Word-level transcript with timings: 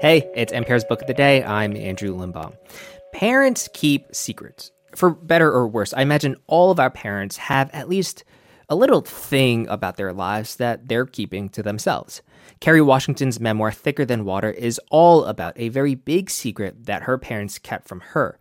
Hey, 0.00 0.30
it's 0.34 0.50
NPR's 0.50 0.84
Book 0.84 1.02
of 1.02 1.08
the 1.08 1.12
Day. 1.12 1.44
I'm 1.44 1.76
Andrew 1.76 2.16
Limbong. 2.16 2.56
Parents 3.12 3.68
keep 3.74 4.06
secrets. 4.16 4.72
For 4.96 5.10
better 5.10 5.52
or 5.52 5.68
worse, 5.68 5.92
I 5.92 6.00
imagine 6.00 6.36
all 6.46 6.70
of 6.70 6.80
our 6.80 6.88
parents 6.88 7.36
have 7.36 7.68
at 7.74 7.86
least 7.86 8.24
a 8.70 8.74
little 8.74 9.02
thing 9.02 9.68
about 9.68 9.98
their 9.98 10.14
lives 10.14 10.56
that 10.56 10.88
they're 10.88 11.04
keeping 11.04 11.50
to 11.50 11.62
themselves. 11.62 12.22
Kerry 12.60 12.80
Washington's 12.80 13.40
memoir, 13.40 13.70
Thicker 13.72 14.06
Than 14.06 14.24
Water, 14.24 14.50
is 14.50 14.80
all 14.90 15.26
about 15.26 15.52
a 15.56 15.68
very 15.68 15.94
big 15.94 16.30
secret 16.30 16.86
that 16.86 17.02
her 17.02 17.18
parents 17.18 17.58
kept 17.58 17.86
from 17.86 18.00
her. 18.00 18.38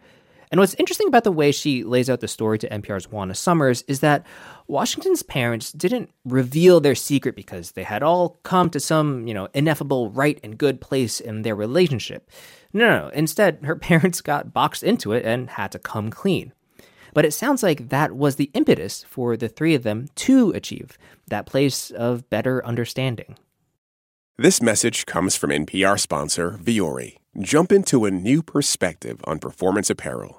And 0.52 0.60
what's 0.60 0.74
interesting 0.76 1.08
about 1.08 1.24
the 1.24 1.32
way 1.32 1.52
she 1.52 1.84
lays 1.84 2.10
out 2.10 2.22
the 2.22 2.28
story 2.28 2.58
to 2.60 2.70
NPR's 2.70 3.12
Juana 3.12 3.36
Summers 3.36 3.84
is 3.84 4.00
that 4.00 4.26
Washington's 4.68 5.22
parents 5.22 5.72
didn't 5.72 6.10
reveal 6.26 6.80
their 6.80 6.96
secret 6.96 7.36
because 7.36 7.74
they 7.74 7.84
had 7.84 8.02
all 8.02 8.40
come 8.44 8.72
to 8.72 8.80
some, 8.80 9.28
you 9.28 9.34
know, 9.34 9.48
ineffable 9.54 10.10
right 10.10 10.40
and 10.44 10.58
good 10.58 10.82
place 10.82 11.20
in 11.20 11.44
their 11.44 11.56
relationship. 11.56 12.32
No, 12.74 12.88
no, 12.88 13.06
no. 13.06 13.08
Instead, 13.10 13.60
her 13.64 13.76
parents 13.90 14.22
got 14.22 14.52
boxed 14.52 14.84
into 14.84 15.12
it 15.14 15.24
and 15.24 15.52
had 15.52 15.72
to 15.74 15.80
come 15.80 16.10
clean. 16.10 16.54
But 17.14 17.26
it 17.26 17.34
sounds 17.34 17.62
like 17.62 17.90
that 17.90 18.14
was 18.16 18.36
the 18.36 18.52
impetus 18.54 19.04
for 19.08 19.38
the 19.38 19.50
three 19.50 19.76
of 19.76 19.84
them 19.84 20.08
to 20.16 20.52
achieve 20.52 20.98
that 21.28 21.46
place 21.46 21.92
of 21.92 22.30
better 22.30 22.66
understanding. 22.66 23.36
This 24.38 24.62
message 24.62 25.06
comes 25.06 25.36
from 25.36 25.50
NPR 25.50 26.00
sponsor 26.00 26.58
Vuori. 26.64 27.18
Jump 27.40 27.72
into 27.72 28.06
a 28.06 28.12
new 28.12 28.42
perspective 28.42 29.20
on 29.26 29.38
performance 29.38 29.90
apparel. 29.90 30.39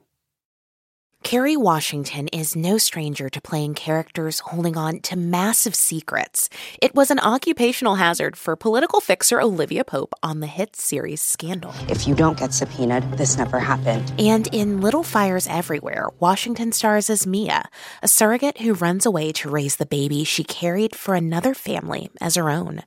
Kerry 1.31 1.55
Washington 1.55 2.27
is 2.33 2.57
no 2.57 2.77
stranger 2.77 3.29
to 3.29 3.39
playing 3.39 3.73
characters 3.73 4.41
holding 4.41 4.75
on 4.75 4.99
to 4.99 5.15
massive 5.15 5.75
secrets. 5.75 6.49
It 6.81 6.93
was 6.93 7.09
an 7.09 7.21
occupational 7.21 7.95
hazard 7.95 8.35
for 8.35 8.57
political 8.57 8.99
fixer 8.99 9.39
Olivia 9.39 9.85
Pope 9.85 10.13
on 10.21 10.41
the 10.41 10.47
hit 10.47 10.75
series 10.75 11.21
Scandal. 11.21 11.73
If 11.87 12.05
you 12.05 12.15
don't 12.15 12.37
get 12.37 12.53
subpoenaed, 12.53 13.17
this 13.17 13.37
never 13.37 13.61
happened. 13.61 14.11
And 14.19 14.53
in 14.53 14.81
Little 14.81 15.03
Fires 15.03 15.47
Everywhere, 15.47 16.09
Washington 16.19 16.73
stars 16.73 17.09
as 17.09 17.25
Mia, 17.25 17.63
a 18.03 18.09
surrogate 18.09 18.57
who 18.57 18.73
runs 18.73 19.05
away 19.05 19.31
to 19.31 19.49
raise 19.49 19.77
the 19.77 19.85
baby 19.85 20.25
she 20.25 20.43
carried 20.43 20.97
for 20.97 21.15
another 21.15 21.53
family 21.53 22.09
as 22.19 22.35
her 22.35 22.49
own. 22.49 22.83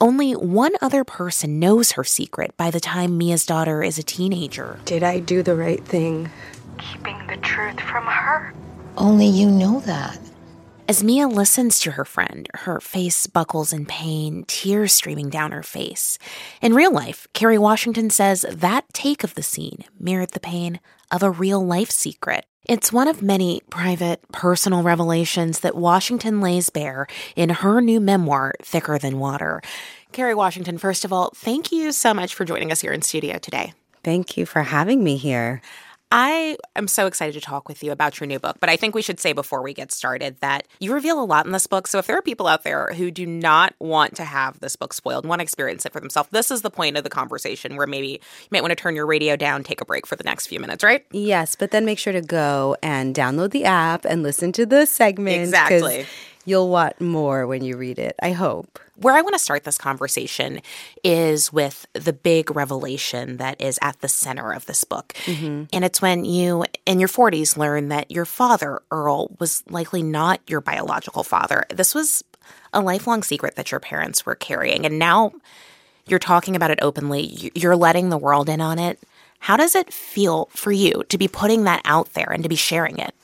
Only 0.00 0.32
one 0.32 0.72
other 0.82 1.04
person 1.04 1.60
knows 1.60 1.92
her 1.92 2.02
secret 2.02 2.56
by 2.56 2.72
the 2.72 2.80
time 2.80 3.16
Mia's 3.16 3.46
daughter 3.46 3.84
is 3.84 3.96
a 3.96 4.02
teenager. 4.02 4.80
Did 4.84 5.04
I 5.04 5.20
do 5.20 5.44
the 5.44 5.54
right 5.54 5.84
thing? 5.84 6.30
Keeping 6.78 7.18
the 7.26 7.36
truth 7.38 7.80
from 7.80 8.04
her? 8.04 8.52
Only 8.96 9.26
you 9.26 9.50
know 9.50 9.80
that. 9.80 10.18
As 10.88 11.02
Mia 11.02 11.26
listens 11.26 11.80
to 11.80 11.92
her 11.92 12.04
friend, 12.04 12.48
her 12.54 12.80
face 12.80 13.26
buckles 13.26 13.72
in 13.72 13.86
pain, 13.86 14.44
tears 14.46 14.92
streaming 14.92 15.28
down 15.28 15.50
her 15.50 15.64
face. 15.64 16.16
In 16.62 16.74
real 16.74 16.92
life, 16.92 17.26
Kerry 17.32 17.58
Washington 17.58 18.08
says 18.08 18.46
that 18.48 18.84
take 18.92 19.24
of 19.24 19.34
the 19.34 19.42
scene 19.42 19.84
mirrored 19.98 20.30
the 20.30 20.40
pain 20.40 20.78
of 21.10 21.24
a 21.24 21.30
real 21.30 21.64
life 21.64 21.90
secret. 21.90 22.46
It's 22.68 22.92
one 22.92 23.08
of 23.08 23.20
many 23.20 23.62
private, 23.68 24.20
personal 24.32 24.82
revelations 24.82 25.60
that 25.60 25.76
Washington 25.76 26.40
lays 26.40 26.70
bare 26.70 27.06
in 27.34 27.50
her 27.50 27.80
new 27.80 28.00
memoir, 28.00 28.54
Thicker 28.62 28.98
Than 28.98 29.18
Water. 29.18 29.62
Kerry 30.12 30.34
Washington, 30.34 30.78
first 30.78 31.04
of 31.04 31.12
all, 31.12 31.32
thank 31.34 31.72
you 31.72 31.92
so 31.92 32.14
much 32.14 32.34
for 32.34 32.44
joining 32.44 32.70
us 32.70 32.80
here 32.80 32.92
in 32.92 33.02
studio 33.02 33.38
today. 33.38 33.72
Thank 34.02 34.36
you 34.36 34.46
for 34.46 34.62
having 34.62 35.02
me 35.02 35.16
here. 35.16 35.60
I 36.12 36.56
am 36.76 36.86
so 36.86 37.06
excited 37.06 37.34
to 37.34 37.40
talk 37.40 37.68
with 37.68 37.82
you 37.82 37.90
about 37.90 38.20
your 38.20 38.26
new 38.26 38.38
book, 38.38 38.58
but 38.60 38.70
I 38.70 38.76
think 38.76 38.94
we 38.94 39.02
should 39.02 39.18
say 39.18 39.32
before 39.32 39.62
we 39.62 39.74
get 39.74 39.90
started 39.90 40.36
that 40.40 40.66
you 40.78 40.94
reveal 40.94 41.20
a 41.20 41.24
lot 41.24 41.46
in 41.46 41.52
this 41.52 41.66
book. 41.66 41.88
So 41.88 41.98
if 41.98 42.06
there 42.06 42.16
are 42.16 42.22
people 42.22 42.46
out 42.46 42.62
there 42.62 42.92
who 42.94 43.10
do 43.10 43.26
not 43.26 43.74
want 43.80 44.14
to 44.16 44.24
have 44.24 44.60
this 44.60 44.76
book 44.76 44.92
spoiled 44.92 45.24
and 45.24 45.28
want 45.28 45.40
to 45.40 45.42
experience 45.42 45.84
it 45.84 45.92
for 45.92 46.00
themselves, 46.00 46.28
this 46.30 46.50
is 46.50 46.62
the 46.62 46.70
point 46.70 46.96
of 46.96 47.02
the 47.02 47.10
conversation 47.10 47.76
where 47.76 47.88
maybe 47.88 48.08
you 48.08 48.48
might 48.52 48.62
want 48.62 48.70
to 48.70 48.76
turn 48.76 48.94
your 48.94 49.06
radio 49.06 49.34
down, 49.34 49.64
take 49.64 49.80
a 49.80 49.84
break 49.84 50.06
for 50.06 50.14
the 50.14 50.24
next 50.24 50.46
few 50.46 50.60
minutes, 50.60 50.84
right? 50.84 51.04
Yes, 51.10 51.56
but 51.56 51.72
then 51.72 51.84
make 51.84 51.98
sure 51.98 52.12
to 52.12 52.22
go 52.22 52.76
and 52.82 53.14
download 53.14 53.50
the 53.50 53.64
app 53.64 54.04
and 54.04 54.22
listen 54.22 54.52
to 54.52 54.64
the 54.64 54.86
segment. 54.86 55.42
Exactly. 55.42 56.06
You'll 56.46 56.70
want 56.70 57.00
more 57.00 57.46
when 57.46 57.62
you 57.62 57.76
read 57.76 57.98
it, 57.98 58.14
I 58.22 58.32
hope. 58.32 58.78
Where 58.94 59.14
I 59.14 59.20
want 59.20 59.34
to 59.34 59.38
start 59.38 59.64
this 59.64 59.76
conversation 59.76 60.62
is 61.04 61.52
with 61.52 61.86
the 61.92 62.12
big 62.14 62.54
revelation 62.54 63.36
that 63.36 63.60
is 63.60 63.78
at 63.82 64.00
the 64.00 64.08
center 64.08 64.52
of 64.52 64.64
this 64.64 64.84
book. 64.84 65.12
Mm-hmm. 65.24 65.64
And 65.72 65.84
it's 65.84 66.00
when 66.00 66.24
you, 66.24 66.64
in 66.86 66.98
your 66.98 67.08
40s, 67.08 67.58
learn 67.58 67.88
that 67.88 68.10
your 68.10 68.24
father, 68.24 68.80
Earl, 68.90 69.36
was 69.38 69.64
likely 69.68 70.02
not 70.02 70.40
your 70.46 70.60
biological 70.62 71.24
father. 71.24 71.64
This 71.68 71.94
was 71.94 72.22
a 72.72 72.80
lifelong 72.80 73.22
secret 73.22 73.56
that 73.56 73.70
your 73.70 73.80
parents 73.80 74.24
were 74.24 74.36
carrying. 74.36 74.86
And 74.86 74.98
now 74.98 75.32
you're 76.06 76.18
talking 76.18 76.54
about 76.54 76.70
it 76.70 76.78
openly, 76.80 77.50
you're 77.54 77.76
letting 77.76 78.08
the 78.08 78.18
world 78.18 78.48
in 78.48 78.60
on 78.60 78.78
it. 78.78 79.00
How 79.40 79.56
does 79.56 79.74
it 79.74 79.92
feel 79.92 80.48
for 80.52 80.72
you 80.72 81.04
to 81.08 81.18
be 81.18 81.28
putting 81.28 81.64
that 81.64 81.82
out 81.84 82.14
there 82.14 82.30
and 82.32 82.42
to 82.42 82.48
be 82.48 82.56
sharing 82.56 82.98
it? 82.98 83.14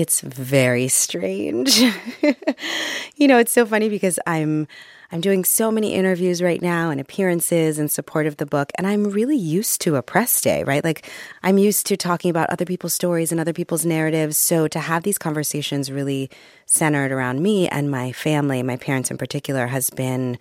It's 0.00 0.22
very 0.22 0.88
strange. 0.88 1.78
you 3.16 3.28
know, 3.28 3.38
it's 3.38 3.52
so 3.52 3.66
funny 3.66 3.88
because 3.88 4.18
I'm 4.26 4.66
I'm 5.12 5.20
doing 5.20 5.44
so 5.44 5.72
many 5.72 5.92
interviews 5.94 6.40
right 6.40 6.62
now 6.62 6.90
and 6.90 7.00
appearances 7.00 7.80
in 7.80 7.88
support 7.88 8.26
of 8.26 8.36
the 8.36 8.46
book 8.46 8.70
and 8.76 8.86
I'm 8.86 9.10
really 9.10 9.36
used 9.36 9.80
to 9.82 9.96
a 9.96 10.02
press 10.02 10.40
day, 10.40 10.62
right? 10.62 10.84
Like 10.84 11.10
I'm 11.42 11.58
used 11.58 11.86
to 11.86 11.96
talking 11.96 12.30
about 12.30 12.48
other 12.48 12.64
people's 12.64 12.94
stories 12.94 13.32
and 13.32 13.40
other 13.40 13.52
people's 13.52 13.84
narratives. 13.84 14.38
So 14.38 14.68
to 14.68 14.78
have 14.78 15.02
these 15.02 15.18
conversations 15.18 15.90
really 15.90 16.30
centered 16.64 17.10
around 17.10 17.42
me 17.42 17.68
and 17.68 17.90
my 17.90 18.12
family, 18.12 18.62
my 18.62 18.76
parents 18.76 19.10
in 19.10 19.18
particular 19.18 19.66
has 19.66 19.90
been 19.90 20.38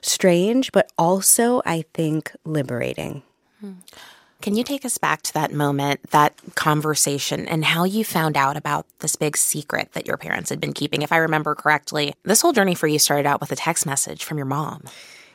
strange, 0.00 0.72
but 0.72 0.90
also 0.98 1.62
I 1.64 1.84
think 1.94 2.32
liberating. 2.44 3.22
Hmm. 3.60 3.72
Can 4.42 4.56
you 4.56 4.64
take 4.64 4.84
us 4.84 4.98
back 4.98 5.22
to 5.22 5.34
that 5.34 5.52
moment, 5.52 6.10
that 6.10 6.34
conversation, 6.56 7.46
and 7.46 7.64
how 7.64 7.84
you 7.84 8.04
found 8.04 8.36
out 8.36 8.56
about 8.56 8.86
this 8.98 9.14
big 9.14 9.36
secret 9.36 9.92
that 9.92 10.08
your 10.08 10.16
parents 10.16 10.50
had 10.50 10.60
been 10.60 10.72
keeping? 10.72 11.02
If 11.02 11.12
I 11.12 11.18
remember 11.18 11.54
correctly, 11.54 12.12
this 12.24 12.40
whole 12.40 12.52
journey 12.52 12.74
for 12.74 12.88
you 12.88 12.98
started 12.98 13.24
out 13.24 13.40
with 13.40 13.52
a 13.52 13.56
text 13.56 13.86
message 13.86 14.24
from 14.24 14.38
your 14.38 14.46
mom. 14.46 14.82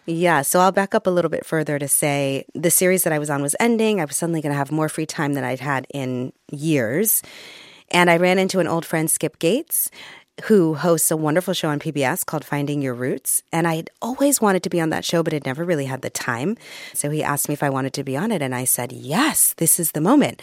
Yeah, 0.06 0.41
so 0.41 0.59
I'll 0.59 0.73
back 0.73 0.94
up 0.94 1.07
a 1.07 1.09
little 1.09 1.31
bit 1.31 1.45
further 1.45 1.79
to 1.79 1.88
say 1.88 2.45
the 2.53 2.69
series 2.69 3.06
that 3.06 3.13
I 3.13 3.19
was 3.19 3.29
on 3.29 3.41
was 3.41 3.56
ending. 3.62 4.01
I 4.01 4.06
was 4.06 4.18
suddenly 4.18 4.41
going 4.41 4.51
to 4.51 4.57
have 4.57 4.73
more 4.73 4.90
free 4.90 5.06
time 5.06 5.35
than 5.35 5.45
I'd 5.45 5.62
had 5.62 5.88
in 5.94 6.34
years. 6.51 7.24
And 7.89 8.09
I 8.09 8.18
ran 8.18 8.39
into 8.39 8.59
an 8.59 8.68
old 8.68 8.85
friend, 8.85 9.09
Skip 9.09 9.39
Gates, 9.39 9.89
who 10.44 10.75
hosts 10.75 11.09
a 11.12 11.18
wonderful 11.18 11.53
show 11.53 11.70
on 11.70 11.80
PBS 11.80 12.25
called 12.25 12.46
Finding 12.46 12.81
Your 12.81 12.94
Roots. 12.94 13.42
And 13.52 13.68
I'd 13.68 13.90
always 14.02 14.40
wanted 14.40 14.64
to 14.64 14.70
be 14.70 14.80
on 14.80 14.90
that 14.92 15.06
show, 15.06 15.24
but 15.24 15.34
had 15.34 15.46
never 15.46 15.64
really 15.64 15.86
had 15.86 16.02
the 16.02 16.09
time. 16.09 16.58
So 16.94 17.09
he 17.09 17.24
asked 17.24 17.50
me 17.50 17.53
if 17.53 17.64
I 17.64 17.70
wanted 17.70 17.94
to 17.94 18.03
be 18.03 18.16
on 18.16 18.31
it. 18.31 18.42
And 18.42 18.53
I 18.53 18.66
said, 18.66 18.92
yes, 18.92 19.53
this 19.58 19.80
is 19.80 19.92
the 19.92 20.02
moment. 20.02 20.42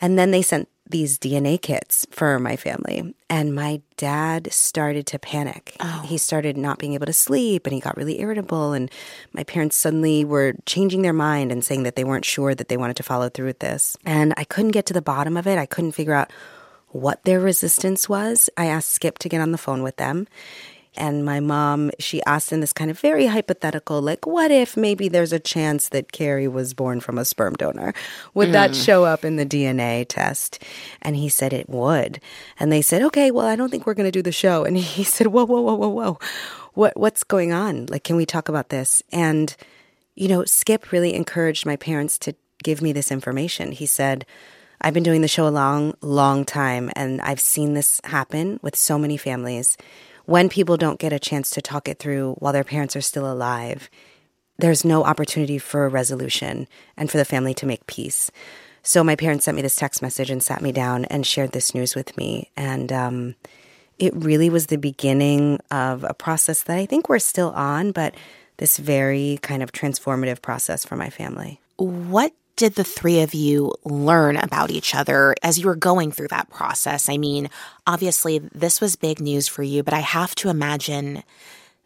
And 0.00 0.18
then 0.18 0.30
they 0.30 0.42
sent 0.42 0.68
these 0.88 1.18
DNA 1.18 1.60
kits 1.60 2.06
for 2.10 2.38
my 2.38 2.56
family. 2.56 3.14
And 3.28 3.54
my 3.54 3.82
dad 3.96 4.52
started 4.52 5.06
to 5.08 5.18
panic. 5.18 5.74
Oh. 5.80 6.04
He 6.06 6.16
started 6.16 6.56
not 6.56 6.78
being 6.78 6.94
able 6.94 7.06
to 7.06 7.12
sleep 7.12 7.66
and 7.66 7.74
he 7.74 7.80
got 7.80 7.96
really 7.96 8.20
irritable. 8.20 8.72
And 8.72 8.90
my 9.32 9.42
parents 9.42 9.76
suddenly 9.76 10.24
were 10.24 10.54
changing 10.64 11.02
their 11.02 11.12
mind 11.12 11.50
and 11.50 11.64
saying 11.64 11.82
that 11.84 11.96
they 11.96 12.04
weren't 12.04 12.24
sure 12.24 12.54
that 12.54 12.68
they 12.68 12.76
wanted 12.76 12.96
to 12.96 13.02
follow 13.02 13.28
through 13.28 13.46
with 13.46 13.58
this. 13.58 13.96
And 14.04 14.32
I 14.36 14.44
couldn't 14.44 14.70
get 14.72 14.86
to 14.86 14.94
the 14.94 15.02
bottom 15.02 15.36
of 15.36 15.46
it. 15.46 15.58
I 15.58 15.66
couldn't 15.66 15.92
figure 15.92 16.14
out 16.14 16.30
what 16.96 17.22
their 17.24 17.40
resistance 17.40 18.08
was. 18.08 18.50
I 18.56 18.66
asked 18.66 18.90
Skip 18.90 19.18
to 19.18 19.28
get 19.28 19.40
on 19.40 19.52
the 19.52 19.58
phone 19.58 19.82
with 19.82 19.96
them. 19.96 20.26
And 20.96 21.24
my 21.24 21.40
mom, 21.40 21.90
she 21.98 22.22
asked 22.24 22.52
in 22.52 22.60
this 22.60 22.72
kind 22.72 22.90
of 22.90 22.98
very 22.98 23.26
hypothetical, 23.26 24.00
like, 24.00 24.26
what 24.26 24.50
if 24.50 24.76
maybe 24.76 25.08
there's 25.08 25.32
a 25.32 25.38
chance 25.38 25.90
that 25.90 26.10
Kerry 26.10 26.48
was 26.48 26.72
born 26.72 27.00
from 27.00 27.18
a 27.18 27.24
sperm 27.24 27.54
donor? 27.54 27.92
Would 28.32 28.48
mm. 28.48 28.52
that 28.52 28.74
show 28.74 29.04
up 29.04 29.24
in 29.24 29.36
the 29.36 29.44
DNA 29.44 30.06
test? 30.08 30.62
And 31.02 31.14
he 31.14 31.28
said 31.28 31.52
it 31.52 31.68
would. 31.68 32.20
And 32.58 32.72
they 32.72 32.80
said, 32.80 33.02
okay, 33.02 33.30
well, 33.30 33.46
I 33.46 33.56
don't 33.56 33.68
think 33.68 33.86
we're 33.86 33.94
going 33.94 34.08
to 34.08 34.10
do 34.10 34.22
the 34.22 34.32
show. 34.32 34.64
And 34.64 34.76
he 34.78 35.04
said, 35.04 35.28
whoa, 35.28 35.44
whoa, 35.44 35.60
whoa, 35.60 35.74
whoa, 35.74 35.88
whoa. 35.88 36.18
What, 36.72 36.96
what's 36.96 37.24
going 37.24 37.52
on? 37.52 37.86
Like, 37.86 38.04
can 38.04 38.16
we 38.16 38.26
talk 38.26 38.48
about 38.48 38.70
this? 38.70 39.02
And, 39.12 39.54
you 40.14 40.28
know, 40.28 40.44
Skip 40.44 40.92
really 40.92 41.14
encouraged 41.14 41.66
my 41.66 41.76
parents 41.76 42.18
to 42.20 42.34
give 42.62 42.80
me 42.80 42.92
this 42.92 43.12
information. 43.12 43.72
He 43.72 43.86
said, 43.86 44.24
I've 44.80 44.94
been 44.94 45.02
doing 45.02 45.22
the 45.22 45.28
show 45.28 45.46
a 45.46 45.50
long, 45.50 45.94
long 46.00 46.44
time, 46.44 46.90
and 46.94 47.20
I've 47.20 47.40
seen 47.40 47.74
this 47.74 48.00
happen 48.04 48.60
with 48.62 48.76
so 48.76 48.98
many 48.98 49.16
families. 49.16 49.76
When 50.26 50.48
people 50.48 50.76
don't 50.76 50.98
get 50.98 51.12
a 51.12 51.18
chance 51.18 51.50
to 51.50 51.62
talk 51.62 51.88
it 51.88 51.98
through 51.98 52.34
while 52.38 52.52
their 52.52 52.64
parents 52.64 52.96
are 52.96 53.00
still 53.00 53.30
alive, 53.30 53.88
there's 54.58 54.84
no 54.84 55.04
opportunity 55.04 55.58
for 55.58 55.84
a 55.84 55.88
resolution 55.88 56.66
and 56.96 57.10
for 57.10 57.18
the 57.18 57.24
family 57.24 57.54
to 57.54 57.66
make 57.66 57.86
peace. 57.86 58.30
So 58.82 59.02
my 59.02 59.16
parents 59.16 59.44
sent 59.44 59.56
me 59.56 59.62
this 59.62 59.76
text 59.76 60.00
message 60.00 60.30
and 60.30 60.42
sat 60.42 60.62
me 60.62 60.72
down 60.72 61.04
and 61.06 61.26
shared 61.26 61.52
this 61.52 61.74
news 61.74 61.94
with 61.94 62.16
me. 62.16 62.50
And 62.56 62.92
um, 62.92 63.34
it 63.98 64.14
really 64.14 64.48
was 64.48 64.66
the 64.66 64.78
beginning 64.78 65.58
of 65.70 66.04
a 66.04 66.14
process 66.14 66.62
that 66.64 66.78
I 66.78 66.86
think 66.86 67.08
we're 67.08 67.18
still 67.18 67.50
on, 67.50 67.92
but 67.92 68.14
this 68.58 68.76
very 68.76 69.38
kind 69.42 69.62
of 69.62 69.72
transformative 69.72 70.40
process 70.40 70.84
for 70.84 70.96
my 70.96 71.10
family. 71.10 71.60
What 71.76 72.32
did 72.56 72.74
the 72.74 72.84
three 72.84 73.20
of 73.20 73.34
you 73.34 73.72
learn 73.84 74.36
about 74.36 74.70
each 74.70 74.94
other 74.94 75.34
as 75.42 75.58
you 75.58 75.66
were 75.66 75.76
going 75.76 76.10
through 76.10 76.28
that 76.28 76.50
process? 76.50 77.08
I 77.08 77.18
mean, 77.18 77.50
obviously, 77.86 78.38
this 78.38 78.80
was 78.80 78.96
big 78.96 79.20
news 79.20 79.46
for 79.46 79.62
you, 79.62 79.82
but 79.82 79.94
I 79.94 80.00
have 80.00 80.34
to 80.36 80.48
imagine 80.48 81.22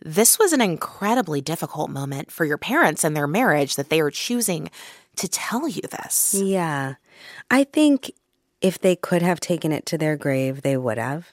this 0.03 0.39
was 0.39 0.53
an 0.53 0.61
incredibly 0.61 1.41
difficult 1.41 1.91
moment 1.91 2.31
for 2.31 2.45
your 2.45 2.57
parents 2.57 3.05
and 3.05 3.17
their 3.17 3.27
marriage 3.27 3.77
that 3.77 3.91
they 3.91 4.01
are 4.01 4.11
choosing 4.11 4.71
to 5.17 5.29
tell 5.29 5.69
you 5.69 5.83
this. 5.83 6.35
Yeah. 6.35 6.95
I 7.51 7.65
think 7.65 8.13
if 8.61 8.79
they 8.79 8.97
could 8.97 9.23
have 9.23 9.41
taken 9.41 9.73
it 9.73 9.85
to 9.87 9.99
their 9.99 10.17
grave, 10.17 10.63
they 10.63 10.77
would 10.77 10.99
have. 10.99 11.33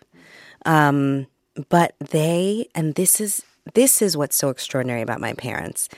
Um, 0.65 1.27
but 1.69 1.95
they, 1.99 2.67
and 2.75 2.95
this 2.95 3.21
is 3.21 3.43
this 3.73 4.01
is 4.01 4.15
what's 4.15 4.35
so 4.35 4.49
extraordinary 4.49 5.01
about 5.01 5.19
my 5.19 5.33
parents. 5.33 5.89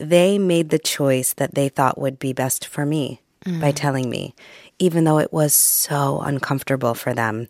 They 0.00 0.38
made 0.38 0.70
the 0.70 0.78
choice 0.78 1.32
that 1.34 1.54
they 1.54 1.68
thought 1.68 1.98
would 1.98 2.18
be 2.18 2.32
best 2.32 2.66
for 2.66 2.86
me 2.86 3.20
mm. 3.44 3.60
by 3.60 3.72
telling 3.72 4.08
me, 4.08 4.34
even 4.78 5.04
though 5.04 5.18
it 5.18 5.32
was 5.32 5.54
so 5.54 6.20
uncomfortable 6.20 6.94
for 6.94 7.14
them. 7.14 7.48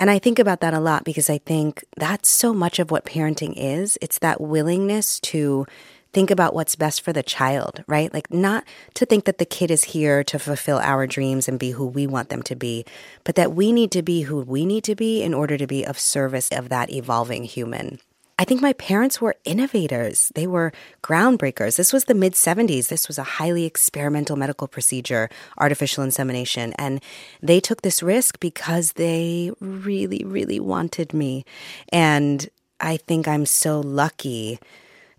And 0.00 0.10
I 0.10 0.18
think 0.18 0.38
about 0.38 0.60
that 0.60 0.74
a 0.74 0.80
lot 0.80 1.04
because 1.04 1.30
I 1.30 1.38
think 1.38 1.84
that's 1.96 2.28
so 2.28 2.52
much 2.52 2.78
of 2.78 2.90
what 2.90 3.04
parenting 3.04 3.54
is. 3.56 3.98
It's 4.00 4.18
that 4.18 4.40
willingness 4.40 5.20
to 5.20 5.66
think 6.12 6.30
about 6.30 6.54
what's 6.54 6.76
best 6.76 7.02
for 7.02 7.12
the 7.12 7.22
child, 7.22 7.84
right? 7.86 8.12
Like, 8.12 8.30
not 8.30 8.64
to 8.94 9.06
think 9.06 9.24
that 9.24 9.38
the 9.38 9.44
kid 9.44 9.70
is 9.70 9.84
here 9.84 10.22
to 10.24 10.38
fulfill 10.38 10.78
our 10.78 11.06
dreams 11.06 11.48
and 11.48 11.58
be 11.58 11.70
who 11.70 11.86
we 11.86 12.06
want 12.06 12.28
them 12.28 12.42
to 12.44 12.54
be, 12.56 12.84
but 13.24 13.34
that 13.36 13.52
we 13.52 13.72
need 13.72 13.90
to 13.92 14.02
be 14.02 14.22
who 14.22 14.40
we 14.40 14.66
need 14.66 14.84
to 14.84 14.94
be 14.94 15.22
in 15.22 15.32
order 15.32 15.56
to 15.56 15.66
be 15.66 15.84
of 15.84 15.98
service 15.98 16.50
of 16.50 16.68
that 16.68 16.90
evolving 16.90 17.44
human. 17.44 17.98
I 18.42 18.44
think 18.44 18.60
my 18.60 18.72
parents 18.72 19.20
were 19.20 19.36
innovators. 19.44 20.32
They 20.34 20.48
were 20.48 20.72
groundbreakers. 21.00 21.76
This 21.76 21.92
was 21.92 22.06
the 22.06 22.14
mid 22.14 22.32
70s. 22.32 22.88
This 22.88 23.06
was 23.06 23.16
a 23.16 23.22
highly 23.38 23.64
experimental 23.64 24.34
medical 24.34 24.66
procedure, 24.66 25.30
artificial 25.58 26.02
insemination. 26.02 26.72
And 26.72 27.00
they 27.40 27.60
took 27.60 27.82
this 27.82 28.02
risk 28.02 28.40
because 28.40 28.94
they 28.94 29.52
really, 29.60 30.24
really 30.26 30.58
wanted 30.58 31.14
me. 31.14 31.44
And 31.92 32.48
I 32.80 32.96
think 32.96 33.28
I'm 33.28 33.46
so 33.46 33.78
lucky 33.78 34.58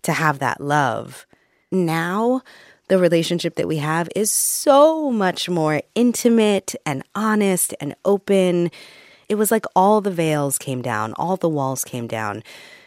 to 0.02 0.12
have 0.12 0.38
that 0.40 0.60
love. 0.60 1.24
Now, 1.72 2.42
the 2.88 2.98
relationship 2.98 3.54
that 3.54 3.66
we 3.66 3.78
have 3.78 4.10
is 4.14 4.30
so 4.30 5.10
much 5.10 5.48
more 5.48 5.80
intimate 5.94 6.74
and 6.84 7.02
honest 7.14 7.72
and 7.80 7.94
open. 8.04 8.70
It 9.30 9.36
was 9.36 9.50
like 9.50 9.64
all 9.74 10.02
the 10.02 10.10
veils 10.10 10.58
came 10.58 10.82
down, 10.82 11.14
all 11.14 11.38
the 11.38 11.48
walls 11.48 11.84
came 11.84 12.06
down 12.06 12.42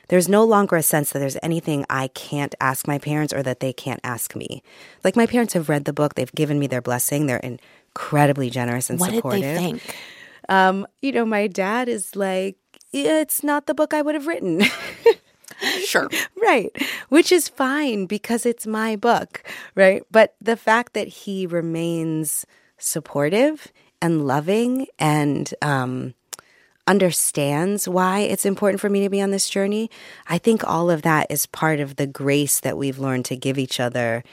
there's 0.07 0.29
no 0.29 0.43
longer 0.43 0.75
a 0.75 0.83
sense 0.83 1.11
that 1.11 1.19
there's 1.19 1.37
anything 1.43 1.85
I 1.89 2.07
can't 2.09 2.55
ask 2.59 2.87
my 2.87 2.97
parents 2.97 3.33
or 3.33 3.43
that 3.43 3.59
they 3.59 3.73
can't 3.73 3.99
ask 4.03 4.35
me. 4.35 4.63
Like 5.03 5.15
my 5.15 5.25
parents 5.25 5.53
have 5.53 5.69
read 5.69 5.85
the 5.85 5.93
book, 5.93 6.15
they've 6.15 6.31
given 6.33 6.59
me 6.59 6.67
their 6.67 6.81
blessing, 6.81 7.25
they're 7.25 7.37
incredibly 7.37 8.49
generous 8.49 8.89
and 8.89 8.99
what 8.99 9.13
supportive. 9.13 9.41
What 9.41 9.47
did 9.47 9.57
they 9.57 9.61
think? 9.61 9.95
Um, 10.49 10.87
you 11.01 11.11
know, 11.11 11.25
my 11.25 11.47
dad 11.47 11.89
is 11.89 12.15
like, 12.15 12.57
it's 12.93 13.43
not 13.43 13.67
the 13.67 13.73
book 13.73 13.93
I 13.93 14.01
would 14.01 14.15
have 14.15 14.27
written. 14.27 14.61
sure. 15.85 16.09
Right. 16.41 16.71
Which 17.09 17.31
is 17.31 17.49
fine 17.49 18.05
because 18.05 18.45
it's 18.45 18.65
my 18.65 18.95
book, 18.95 19.43
right? 19.75 20.03
But 20.11 20.35
the 20.39 20.55
fact 20.55 20.93
that 20.93 21.07
he 21.07 21.45
remains 21.45 22.45
supportive 22.77 23.71
and 24.01 24.25
loving 24.27 24.87
and 24.99 25.53
um, 25.61 26.13
understands 26.87 27.87
why 27.87 28.19
it's 28.19 28.45
important 28.45 28.81
for 28.81 28.89
me 28.89 29.03
to 29.03 29.09
be 29.09 29.21
on 29.21 29.31
this 29.31 29.49
journey, 29.49 29.89
I 30.27 30.37
think 30.37 30.67
all 30.67 30.89
of 30.89 31.01
that 31.03 31.27
is 31.29 31.45
part 31.45 31.79
of 31.79 31.97
the 31.97 32.07
grace 32.07 32.61
that 32.61 32.77
we've 32.77 32.97
learned 32.99 33.25
to 33.25 33.35
give 33.35 33.57
each 33.57 33.79
other 33.79 34.23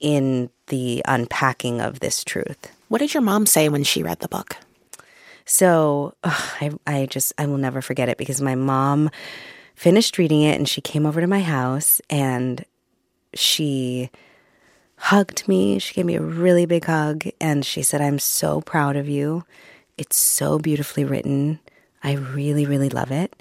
in 0.00 0.50
the 0.68 1.02
unpacking 1.06 1.80
of 1.80 2.00
this 2.00 2.24
truth. 2.24 2.72
What 2.88 2.98
did 2.98 3.14
your 3.14 3.22
mom 3.22 3.46
say 3.46 3.68
when 3.68 3.84
she 3.84 4.02
read 4.02 4.20
the 4.20 4.28
book? 4.28 4.56
So 5.44 6.14
ugh, 6.24 6.52
I, 6.60 6.70
I 6.86 7.06
just, 7.06 7.32
I 7.38 7.46
will 7.46 7.58
never 7.58 7.80
forget 7.82 8.08
it 8.08 8.18
because 8.18 8.40
my 8.40 8.54
mom 8.54 9.10
finished 9.74 10.18
reading 10.18 10.42
it 10.42 10.58
and 10.58 10.68
she 10.68 10.80
came 10.80 11.06
over 11.06 11.20
to 11.20 11.26
my 11.26 11.40
house 11.40 12.00
and 12.10 12.64
she 13.34 14.10
hugged 14.96 15.46
me. 15.48 15.78
She 15.78 15.94
gave 15.94 16.06
me 16.06 16.16
a 16.16 16.22
really 16.22 16.66
big 16.66 16.84
hug 16.84 17.26
and 17.40 17.64
she 17.64 17.82
said, 17.82 18.00
I'm 18.00 18.18
so 18.18 18.60
proud 18.60 18.96
of 18.96 19.08
you. 19.08 19.44
It's 19.96 20.16
so 20.16 20.58
beautifully 20.58 21.04
written. 21.04 21.60
I 22.02 22.12
really, 22.12 22.66
really 22.66 22.88
love 22.88 23.10
it. 23.10 23.34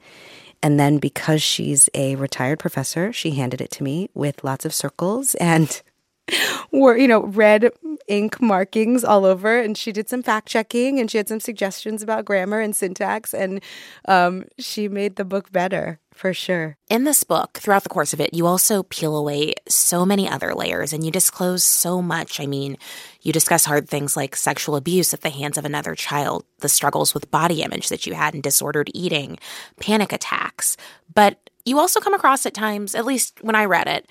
And 0.64 0.80
then 0.80 0.98
because 0.98 1.42
she's 1.42 1.90
a 1.94 2.16
retired 2.16 2.60
professor, 2.60 3.14
she 3.14 3.32
handed 3.32 3.62
it 3.62 3.72
to 3.72 3.84
me 3.84 4.10
with 4.14 4.44
lots 4.44 4.66
of 4.66 4.74
circles 4.74 5.36
and 5.36 5.82
were, 6.72 6.98
you 6.98 7.08
know, 7.08 7.24
red 7.24 7.70
ink 8.08 8.42
markings 8.42 9.04
all 9.04 9.26
over. 9.26 9.60
And 9.60 9.78
she 9.78 9.92
did 9.92 10.10
some 10.10 10.24
fact 10.24 10.48
checking 10.48 11.00
and 11.00 11.10
she 11.10 11.18
had 11.18 11.28
some 11.28 11.40
suggestions 11.40 12.02
about 12.02 12.26
grammar 12.26 12.60
and 12.60 12.76
syntax. 12.76 13.34
And 13.34 13.62
um, 14.08 14.46
she 14.58 14.88
made 14.88 15.16
the 15.16 15.26
book 15.26 15.52
better 15.52 16.00
for 16.18 16.34
sure. 16.34 16.78
In 16.90 17.04
this 17.04 17.24
book, 17.24 17.60
throughout 17.60 17.84
the 17.84 17.90
course 17.90 18.12
of 18.12 18.20
it, 18.20 18.34
you 18.34 18.48
also 18.48 18.84
peel 18.84 19.16
away 19.16 19.54
so 19.68 20.06
many 20.06 20.28
other 20.28 20.54
layers 20.54 20.92
and 20.92 21.06
you 21.06 21.12
disclose 21.12 21.64
so 21.64 22.02
much. 22.02 22.40
I 22.40 22.48
mean, 22.48 22.78
you 23.22 23.32
discuss 23.32 23.66
hard 23.66 23.88
things 23.88 24.18
like 24.18 24.36
sexual 24.36 24.76
abuse 24.76 25.14
at 25.14 25.22
the 25.22 25.30
hands 25.30 25.58
of 25.58 25.66
another 25.66 25.96
child, 25.96 26.46
the 26.60 26.70
struggles 26.70 27.14
with 27.14 27.32
body 27.32 27.62
image 27.62 27.90
that 27.90 28.08
you 28.08 28.16
had 28.16 28.34
and 28.34 28.44
disordered 28.44 28.90
eating, 28.94 29.38
panic 29.80 30.12
attacks. 30.12 30.76
But 31.14 31.50
you 31.66 31.80
also 31.80 32.00
come 32.00 32.14
across 32.14 32.46
at 32.46 32.54
times, 32.54 32.96
at 32.96 33.06
least 33.06 33.44
when 33.44 33.56
I 33.56 33.66
read 33.66 33.88
it, 33.88 34.08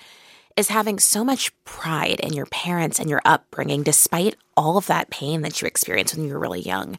as 0.57 0.69
having 0.69 0.99
so 0.99 1.23
much 1.23 1.51
pride 1.63 2.19
in 2.19 2.33
your 2.33 2.47
parents 2.47 2.99
and 2.99 3.09
your 3.09 3.21
upbringing, 3.23 3.83
despite 3.83 4.35
all 4.55 4.77
of 4.77 4.87
that 4.87 5.09
pain 5.09 5.41
that 5.41 5.61
you 5.61 5.67
experienced 5.67 6.15
when 6.15 6.25
you 6.25 6.33
were 6.33 6.39
really 6.39 6.61
young. 6.61 6.97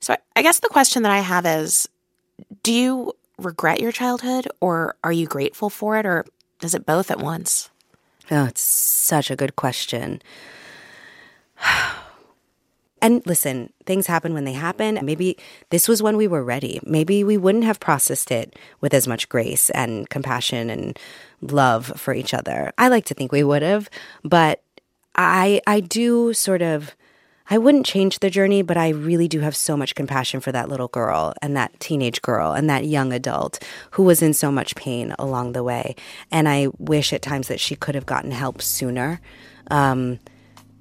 So 0.00 0.16
I 0.36 0.42
guess 0.42 0.60
the 0.60 0.68
question 0.68 1.02
that 1.02 1.12
I 1.12 1.18
have 1.18 1.44
is 1.44 1.88
do 2.62 2.72
you 2.72 3.12
regret 3.38 3.80
your 3.80 3.92
childhood 3.92 4.48
or 4.60 4.96
are 5.02 5.12
you 5.12 5.26
grateful 5.26 5.68
for 5.70 5.98
it 5.98 6.06
or 6.06 6.24
is 6.62 6.74
it 6.74 6.86
both 6.86 7.10
at 7.10 7.18
once? 7.18 7.70
Oh, 8.30 8.46
it's 8.46 8.62
such 8.62 9.30
a 9.30 9.36
good 9.36 9.56
question. 9.56 10.22
And 13.02 13.20
listen, 13.26 13.72
things 13.84 14.06
happen 14.06 14.32
when 14.32 14.44
they 14.44 14.52
happen. 14.52 14.98
Maybe 15.02 15.36
this 15.70 15.88
was 15.88 16.02
when 16.02 16.16
we 16.16 16.28
were 16.28 16.44
ready. 16.44 16.80
Maybe 16.84 17.24
we 17.24 17.36
wouldn't 17.36 17.64
have 17.64 17.80
processed 17.80 18.30
it 18.30 18.56
with 18.80 18.94
as 18.94 19.08
much 19.08 19.28
grace 19.28 19.70
and 19.70 20.08
compassion 20.08 20.70
and 20.70 20.96
love 21.40 21.92
for 21.96 22.14
each 22.14 22.32
other. 22.32 22.72
I 22.78 22.86
like 22.86 23.04
to 23.06 23.14
think 23.14 23.32
we 23.32 23.42
would 23.42 23.62
have, 23.62 23.90
but 24.22 24.62
I 25.16 25.60
I 25.66 25.80
do 25.80 26.32
sort 26.32 26.62
of 26.62 26.94
I 27.50 27.58
wouldn't 27.58 27.86
change 27.86 28.20
the 28.20 28.30
journey, 28.30 28.62
but 28.62 28.76
I 28.76 28.90
really 28.90 29.26
do 29.26 29.40
have 29.40 29.56
so 29.56 29.76
much 29.76 29.96
compassion 29.96 30.40
for 30.40 30.52
that 30.52 30.68
little 30.68 30.88
girl 30.88 31.34
and 31.42 31.56
that 31.56 31.78
teenage 31.80 32.22
girl 32.22 32.52
and 32.52 32.70
that 32.70 32.86
young 32.86 33.12
adult 33.12 33.58
who 33.90 34.04
was 34.04 34.22
in 34.22 34.32
so 34.32 34.52
much 34.52 34.76
pain 34.76 35.14
along 35.18 35.52
the 35.52 35.64
way. 35.64 35.96
And 36.30 36.48
I 36.48 36.68
wish 36.78 37.12
at 37.12 37.20
times 37.20 37.48
that 37.48 37.60
she 37.60 37.74
could 37.74 37.96
have 37.96 38.06
gotten 38.06 38.30
help 38.30 38.62
sooner. 38.62 39.20
Um, 39.70 40.20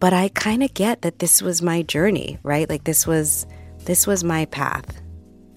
but 0.01 0.13
I 0.13 0.29
kind 0.29 0.63
of 0.63 0.73
get 0.73 1.03
that 1.03 1.19
this 1.19 1.43
was 1.43 1.61
my 1.61 1.83
journey, 1.83 2.39
right? 2.41 2.67
Like 2.67 2.83
this 2.83 3.05
was 3.07 3.45
this 3.85 4.05
was 4.05 4.23
my 4.23 4.45
path. 4.45 4.99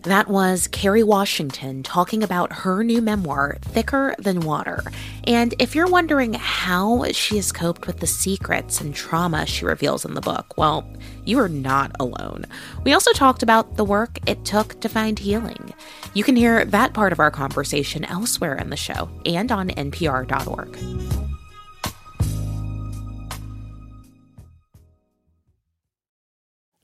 That 0.02 0.28
was 0.28 0.68
Kerry 0.68 1.02
Washington 1.02 1.82
talking 1.82 2.22
about 2.22 2.52
her 2.52 2.84
new 2.84 3.00
memoir, 3.00 3.56
Thicker 3.62 4.14
Than 4.18 4.40
Water. 4.40 4.82
And 5.26 5.54
if 5.58 5.74
you're 5.74 5.88
wondering 5.88 6.34
how 6.34 7.10
she 7.12 7.36
has 7.36 7.52
coped 7.52 7.86
with 7.86 8.00
the 8.00 8.06
secrets 8.06 8.82
and 8.82 8.94
trauma 8.94 9.46
she 9.46 9.64
reveals 9.64 10.04
in 10.04 10.12
the 10.12 10.20
book, 10.20 10.58
well, 10.58 10.86
you 11.24 11.38
are 11.38 11.48
not 11.48 11.96
alone. 11.98 12.44
We 12.84 12.92
also 12.92 13.12
talked 13.12 13.42
about 13.42 13.76
the 13.78 13.84
work 13.84 14.18
it 14.26 14.44
took 14.44 14.78
to 14.82 14.90
find 14.90 15.18
healing. 15.18 15.72
You 16.12 16.22
can 16.22 16.36
hear 16.36 16.66
that 16.66 16.92
part 16.92 17.12
of 17.12 17.18
our 17.18 17.30
conversation 17.30 18.04
elsewhere 18.04 18.56
in 18.56 18.68
the 18.68 18.76
show 18.76 19.08
and 19.24 19.50
on 19.50 19.70
npr.org. 19.70 21.23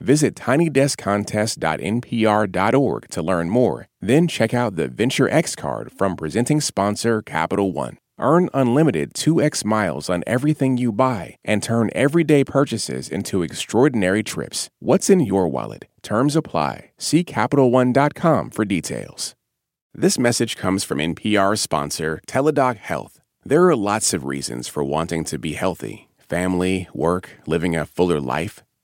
Visit 0.00 0.34
tinydeskcontest.npr.org 0.34 3.08
to 3.08 3.22
learn 3.22 3.48
more. 3.48 3.86
Then 4.00 4.26
check 4.28 4.54
out 4.54 4.76
the 4.76 4.88
Venture 4.88 5.30
X 5.30 5.56
card 5.56 5.90
from 5.92 6.16
presenting 6.16 6.60
sponsor 6.60 7.22
Capital 7.22 7.72
One. 7.72 7.96
Earn 8.18 8.48
unlimited 8.54 9.12
2x 9.14 9.64
miles 9.64 10.08
on 10.08 10.24
everything 10.26 10.78
you 10.78 10.90
buy 10.90 11.36
and 11.44 11.62
turn 11.62 11.90
everyday 11.94 12.44
purchases 12.44 13.10
into 13.10 13.42
extraordinary 13.42 14.22
trips. 14.22 14.70
What's 14.80 15.10
in 15.10 15.20
your 15.20 15.48
wallet? 15.48 15.86
Terms 16.02 16.34
apply. 16.34 16.92
See 16.98 17.24
CapitalOne.com 17.24 18.50
for 18.50 18.64
details. 18.64 19.34
This 19.92 20.18
message 20.18 20.56
comes 20.56 20.84
from 20.84 20.98
NPR 20.98 21.58
sponsor 21.58 22.20
Teladoc 22.26 22.76
Health. 22.76 23.20
There 23.44 23.68
are 23.68 23.76
lots 23.76 24.12
of 24.12 24.24
reasons 24.24 24.68
for 24.68 24.84
wanting 24.84 25.24
to 25.24 25.38
be 25.38 25.54
healthy 25.54 26.08
family, 26.18 26.88
work, 26.92 27.30
living 27.46 27.76
a 27.76 27.86
fuller 27.86 28.20
life. 28.20 28.64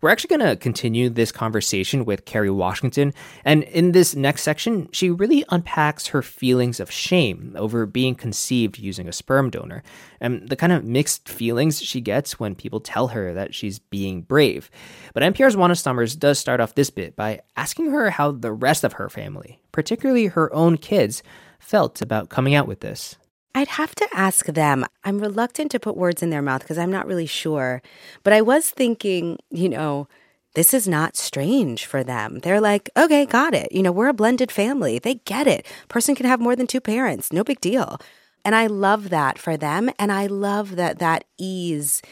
We're 0.00 0.10
actually 0.10 0.36
going 0.36 0.48
to 0.48 0.56
continue 0.56 1.10
this 1.10 1.30
conversation 1.30 2.06
with 2.06 2.24
Kerry 2.24 2.48
Washington. 2.48 3.12
And 3.44 3.64
in 3.64 3.92
this 3.92 4.16
next 4.16 4.42
section, 4.42 4.88
she 4.92 5.10
really 5.10 5.44
unpacks 5.50 6.06
her 6.08 6.22
feelings 6.22 6.80
of 6.80 6.90
shame 6.90 7.54
over 7.58 7.84
being 7.84 8.14
conceived 8.14 8.78
using 8.78 9.08
a 9.08 9.12
sperm 9.12 9.50
donor 9.50 9.82
and 10.18 10.48
the 10.48 10.56
kind 10.56 10.72
of 10.72 10.84
mixed 10.84 11.28
feelings 11.28 11.82
she 11.82 12.00
gets 12.00 12.40
when 12.40 12.54
people 12.54 12.80
tell 12.80 13.08
her 13.08 13.34
that 13.34 13.54
she's 13.54 13.78
being 13.78 14.22
brave. 14.22 14.70
But 15.12 15.22
NPR's 15.22 15.56
Juana 15.56 15.76
Summers 15.76 16.16
does 16.16 16.38
start 16.38 16.60
off 16.60 16.74
this 16.74 16.88
bit 16.88 17.14
by 17.14 17.40
asking 17.56 17.90
her 17.90 18.08
how 18.08 18.32
the 18.32 18.52
rest 18.52 18.84
of 18.84 18.94
her 18.94 19.10
family, 19.10 19.60
particularly 19.70 20.28
her 20.28 20.50
own 20.54 20.78
kids, 20.78 21.22
felt 21.58 22.00
about 22.00 22.30
coming 22.30 22.54
out 22.54 22.66
with 22.66 22.80
this. 22.80 23.16
I'd 23.54 23.68
have 23.68 23.94
to 23.96 24.08
ask 24.12 24.46
them. 24.46 24.86
I'm 25.04 25.18
reluctant 25.18 25.70
to 25.72 25.80
put 25.80 25.96
words 25.96 26.22
in 26.22 26.30
their 26.30 26.42
mouth 26.42 26.60
because 26.60 26.78
I'm 26.78 26.90
not 26.90 27.06
really 27.06 27.26
sure. 27.26 27.82
But 28.22 28.32
I 28.32 28.42
was 28.42 28.70
thinking, 28.70 29.38
you 29.50 29.68
know, 29.68 30.08
this 30.54 30.74
is 30.74 30.88
not 30.88 31.16
strange 31.16 31.86
for 31.86 32.02
them. 32.02 32.40
They're 32.40 32.60
like, 32.60 32.90
okay, 32.96 33.26
got 33.26 33.54
it. 33.54 33.70
You 33.72 33.82
know, 33.82 33.92
we're 33.92 34.08
a 34.08 34.14
blended 34.14 34.50
family. 34.50 34.98
They 34.98 35.14
get 35.14 35.46
it. 35.46 35.66
Person 35.88 36.14
can 36.14 36.26
have 36.26 36.40
more 36.40 36.56
than 36.56 36.66
two 36.66 36.80
parents. 36.80 37.32
No 37.32 37.44
big 37.44 37.60
deal. 37.60 37.98
And 38.44 38.54
I 38.54 38.66
love 38.66 39.10
that 39.10 39.38
for 39.38 39.56
them. 39.56 39.90
And 39.98 40.10
I 40.10 40.26
love 40.26 40.76
that 40.76 40.98
that 40.98 41.24
ease 41.38 42.02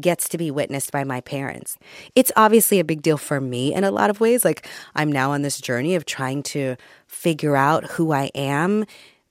gets 0.00 0.28
to 0.28 0.38
be 0.38 0.50
witnessed 0.50 0.92
by 0.92 1.02
my 1.02 1.20
parents. 1.20 1.76
It's 2.14 2.32
obviously 2.36 2.78
a 2.78 2.84
big 2.84 3.02
deal 3.02 3.18
for 3.18 3.40
me 3.40 3.74
in 3.74 3.84
a 3.84 3.90
lot 3.90 4.10
of 4.10 4.20
ways. 4.20 4.44
Like, 4.44 4.66
I'm 4.94 5.10
now 5.10 5.32
on 5.32 5.42
this 5.42 5.60
journey 5.60 5.94
of 5.94 6.04
trying 6.04 6.42
to 6.44 6.76
figure 7.06 7.56
out 7.56 7.84
who 7.84 8.12
I 8.12 8.30
am 8.34 8.84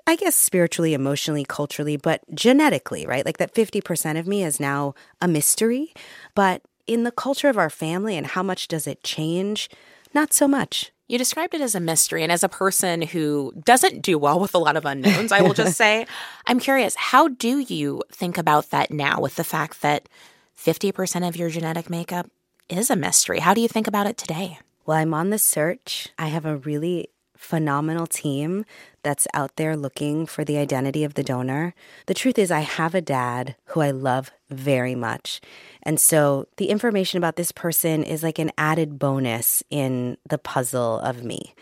I 0.07 0.15
guess 0.15 0.37
spiritually, 0.37 0.93
emotionally, 0.93 1.43
culturally, 1.43 1.97
but 1.97 2.21
genetically, 2.33 3.05
right? 3.05 3.25
Like 3.25 3.37
that 3.39 3.53
50% 3.53 4.17
of 4.17 4.25
me 4.25 4.41
is 4.41 4.57
now 4.57 4.95
a 5.21 5.27
mystery. 5.27 5.93
But 6.33 6.61
in 6.87 7.03
the 7.03 7.11
culture 7.11 7.49
of 7.49 7.57
our 7.57 7.69
family 7.69 8.15
and 8.15 8.25
how 8.25 8.41
much 8.41 8.69
does 8.69 8.87
it 8.87 9.03
change? 9.03 9.69
Not 10.13 10.31
so 10.31 10.47
much. 10.47 10.93
You 11.09 11.17
described 11.17 11.53
it 11.53 11.61
as 11.61 11.75
a 11.75 11.81
mystery. 11.81 12.23
And 12.23 12.31
as 12.31 12.41
a 12.41 12.49
person 12.49 13.01
who 13.01 13.51
doesn't 13.65 14.01
do 14.01 14.17
well 14.17 14.39
with 14.39 14.55
a 14.55 14.59
lot 14.59 14.77
of 14.77 14.85
unknowns, 14.85 15.33
I 15.33 15.41
will 15.41 15.53
just 15.53 15.75
say, 15.77 16.07
I'm 16.45 16.61
curious, 16.61 16.95
how 16.95 17.27
do 17.27 17.59
you 17.59 18.01
think 18.09 18.37
about 18.37 18.69
that 18.69 18.91
now 18.91 19.19
with 19.19 19.35
the 19.35 19.43
fact 19.43 19.81
that 19.81 20.07
50% 20.57 21.27
of 21.27 21.35
your 21.35 21.49
genetic 21.49 21.89
makeup 21.89 22.31
is 22.69 22.89
a 22.89 22.95
mystery? 22.95 23.39
How 23.39 23.53
do 23.53 23.59
you 23.59 23.67
think 23.67 23.87
about 23.87 24.07
it 24.07 24.17
today? 24.17 24.59
Well, 24.85 24.97
I'm 24.97 25.13
on 25.13 25.31
the 25.31 25.37
search. 25.37 26.07
I 26.17 26.27
have 26.27 26.45
a 26.45 26.55
really 26.55 27.09
phenomenal 27.37 28.07
team 28.07 28.65
that's 29.07 29.25
out 29.33 29.55
there 29.55 29.77
looking 29.77 30.25
for 30.25 30.43
the 30.43 30.57
identity 30.57 31.05
of 31.05 31.13
the 31.13 31.23
donor. 31.23 31.73
The 32.07 32.13
truth 32.13 32.37
is, 32.37 32.51
I 32.51 32.59
have 32.59 32.93
a 32.93 32.99
dad 32.99 33.55
who 33.67 33.79
I 33.79 33.91
love 33.91 34.31
very 34.49 34.95
much. 34.95 35.39
And 35.81 35.97
so 35.97 36.45
the 36.57 36.65
information 36.65 37.17
about 37.17 37.37
this 37.37 37.53
person 37.53 38.03
is 38.03 38.21
like 38.21 38.37
an 38.37 38.51
added 38.57 38.99
bonus 38.99 39.63
in 39.69 40.17
the 40.27 40.37
puzzle 40.37 40.99
of 40.99 41.23
me. 41.23 41.55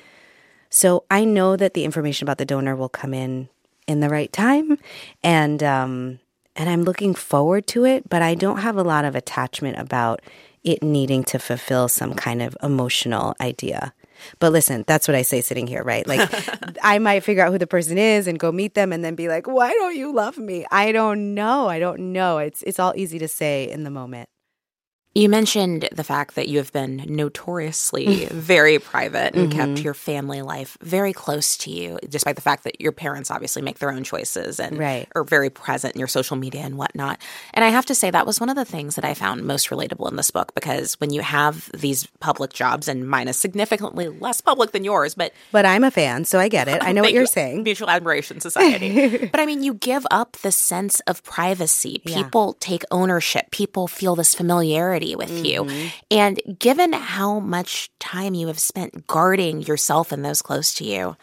So 0.71 1.03
I 1.11 1.23
know 1.23 1.55
that 1.55 1.75
the 1.75 1.85
information 1.85 2.25
about 2.25 2.39
the 2.39 2.45
donor 2.45 2.75
will 2.75 2.89
come 2.89 3.13
in 3.13 3.47
in 3.85 3.99
the 3.99 4.09
right 4.09 4.33
time. 4.33 4.79
And, 5.23 5.61
um, 5.61 6.19
and 6.55 6.67
I'm 6.67 6.81
looking 6.81 7.13
forward 7.13 7.67
to 7.67 7.85
it, 7.85 8.09
but 8.09 8.23
I 8.23 8.33
don't 8.33 8.57
have 8.57 8.75
a 8.75 8.83
lot 8.83 9.05
of 9.05 9.13
attachment 9.13 9.77
about 9.77 10.23
it 10.63 10.81
needing 10.81 11.23
to 11.25 11.37
fulfill 11.37 11.89
some 11.89 12.15
kind 12.15 12.41
of 12.41 12.57
emotional 12.63 13.35
idea. 13.39 13.93
But 14.39 14.51
listen, 14.51 14.83
that's 14.87 15.07
what 15.07 15.15
I 15.15 15.21
say 15.21 15.41
sitting 15.41 15.67
here, 15.67 15.83
right? 15.83 16.05
Like, 16.07 16.29
I 16.83 16.99
might 16.99 17.21
figure 17.21 17.43
out 17.43 17.51
who 17.51 17.57
the 17.57 17.67
person 17.67 17.97
is 17.97 18.27
and 18.27 18.39
go 18.39 18.51
meet 18.51 18.73
them 18.73 18.91
and 18.91 19.03
then 19.03 19.15
be 19.15 19.27
like, 19.27 19.47
why 19.47 19.71
don't 19.71 19.95
you 19.95 20.13
love 20.13 20.37
me? 20.37 20.65
I 20.71 20.91
don't 20.91 21.33
know. 21.33 21.67
I 21.67 21.79
don't 21.79 22.13
know. 22.13 22.37
It's, 22.39 22.61
it's 22.63 22.79
all 22.79 22.93
easy 22.95 23.19
to 23.19 23.27
say 23.27 23.69
in 23.69 23.83
the 23.83 23.91
moment. 23.91 24.29
You 25.17 25.29
mentioned 25.29 25.87
the 25.93 26.03
fact 26.03 26.35
that 26.35 26.49
you 26.49 26.57
have 26.57 26.73
been 26.73 27.05
notoriously 27.07 28.25
very 28.31 28.79
private 28.79 29.33
and 29.33 29.49
mm-hmm. 29.49 29.75
kept 29.75 29.79
your 29.79 29.93
family 29.93 30.41
life 30.41 30.77
very 30.81 31.13
close 31.13 31.55
to 31.59 31.71
you, 31.71 31.97
despite 32.09 32.35
the 32.35 32.41
fact 32.41 32.65
that 32.65 32.81
your 32.81 32.91
parents 32.91 33.31
obviously 33.31 33.61
make 33.61 33.79
their 33.79 33.93
own 33.93 34.03
choices 34.03 34.59
and 34.59 34.77
right. 34.77 35.07
are 35.15 35.23
very 35.23 35.49
present 35.49 35.95
in 35.95 35.99
your 35.99 36.09
social 36.09 36.35
media 36.35 36.63
and 36.63 36.77
whatnot. 36.77 37.21
And 37.53 37.63
I 37.63 37.69
have 37.69 37.85
to 37.85 37.95
say, 37.95 38.11
that 38.11 38.25
was 38.25 38.41
one 38.41 38.49
of 38.49 38.57
the 38.57 38.65
things 38.65 38.95
that 38.95 39.05
I 39.05 39.13
found 39.13 39.45
most 39.45 39.69
relatable 39.69 40.09
in 40.09 40.17
this 40.17 40.31
book 40.31 40.53
because 40.53 40.99
when 40.99 41.13
you 41.13 41.21
have 41.21 41.69
these 41.73 42.07
public 42.19 42.51
jobs, 42.51 42.89
and 42.89 43.07
mine 43.07 43.29
is 43.29 43.37
significantly 43.37 44.09
less 44.09 44.41
public 44.41 44.71
than 44.71 44.83
yours, 44.83 45.15
but. 45.15 45.31
But 45.53 45.65
I'm 45.65 45.85
a 45.85 45.91
fan, 45.91 46.25
so 46.25 46.39
I 46.39 46.49
get 46.49 46.67
it. 46.67 46.83
I 46.83 46.91
know 46.91 47.03
what 47.03 47.13
you're 47.13 47.25
saying. 47.25 47.63
Mutual 47.63 47.89
Admiration 47.89 48.39
Society. 48.41 49.29
but 49.31 49.39
I 49.39 49.45
mean, 49.45 49.63
you 49.63 49.75
give 49.75 50.05
up 50.11 50.33
the 50.37 50.51
sense 50.51 50.99
of 51.07 51.23
privacy. 51.23 52.01
People 52.05 52.47
yeah. 52.47 52.67
take 52.67 52.83
ownership, 52.91 53.49
people 53.51 53.87
feel 53.87 54.17
this 54.17 54.35
familiarity 54.35 55.04
with 55.13 55.29
mm-hmm. 55.29 55.45
you. 55.45 55.91
And 56.09 56.41
given 56.57 56.93
how 56.93 57.39
much 57.39 57.91
time 57.99 58.33
you 58.33 58.47
have 58.47 58.59
spent 58.59 59.05
guarding 59.05 59.61
yourself 59.61 60.11
and 60.11 60.25
those 60.25 60.41
close 60.41 60.73
to 60.75 60.83
you, 60.83 61.15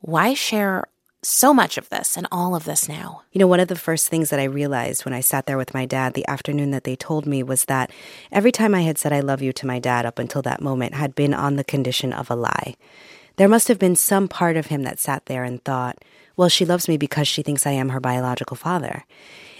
why 0.00 0.34
share 0.34 0.84
so 1.22 1.52
much 1.52 1.76
of 1.76 1.88
this 1.88 2.16
and 2.16 2.28
all 2.30 2.54
of 2.54 2.64
this 2.64 2.88
now? 2.88 3.22
You 3.32 3.40
know, 3.40 3.46
one 3.46 3.60
of 3.60 3.68
the 3.68 3.76
first 3.76 4.08
things 4.08 4.30
that 4.30 4.38
I 4.38 4.44
realized 4.44 5.04
when 5.04 5.14
I 5.14 5.20
sat 5.20 5.46
there 5.46 5.58
with 5.58 5.74
my 5.74 5.86
dad 5.86 6.14
the 6.14 6.28
afternoon 6.28 6.70
that 6.70 6.84
they 6.84 6.96
told 6.96 7.26
me 7.26 7.42
was 7.42 7.64
that 7.64 7.90
every 8.30 8.52
time 8.52 8.74
I 8.74 8.82
had 8.82 8.98
said 8.98 9.12
I 9.12 9.20
love 9.20 9.42
you 9.42 9.52
to 9.54 9.66
my 9.66 9.78
dad 9.78 10.06
up 10.06 10.18
until 10.18 10.42
that 10.42 10.62
moment 10.62 10.94
had 10.94 11.14
been 11.14 11.34
on 11.34 11.56
the 11.56 11.64
condition 11.64 12.12
of 12.12 12.30
a 12.30 12.36
lie. 12.36 12.76
There 13.36 13.48
must 13.48 13.68
have 13.68 13.78
been 13.78 13.96
some 13.96 14.28
part 14.28 14.56
of 14.56 14.66
him 14.66 14.82
that 14.82 14.98
sat 14.98 15.26
there 15.26 15.44
and 15.44 15.64
thought, 15.64 16.04
well, 16.36 16.48
she 16.48 16.64
loves 16.64 16.88
me 16.88 16.96
because 16.96 17.26
she 17.26 17.42
thinks 17.42 17.66
I 17.66 17.72
am 17.72 17.88
her 17.90 18.00
biological 18.00 18.56
father. 18.56 19.04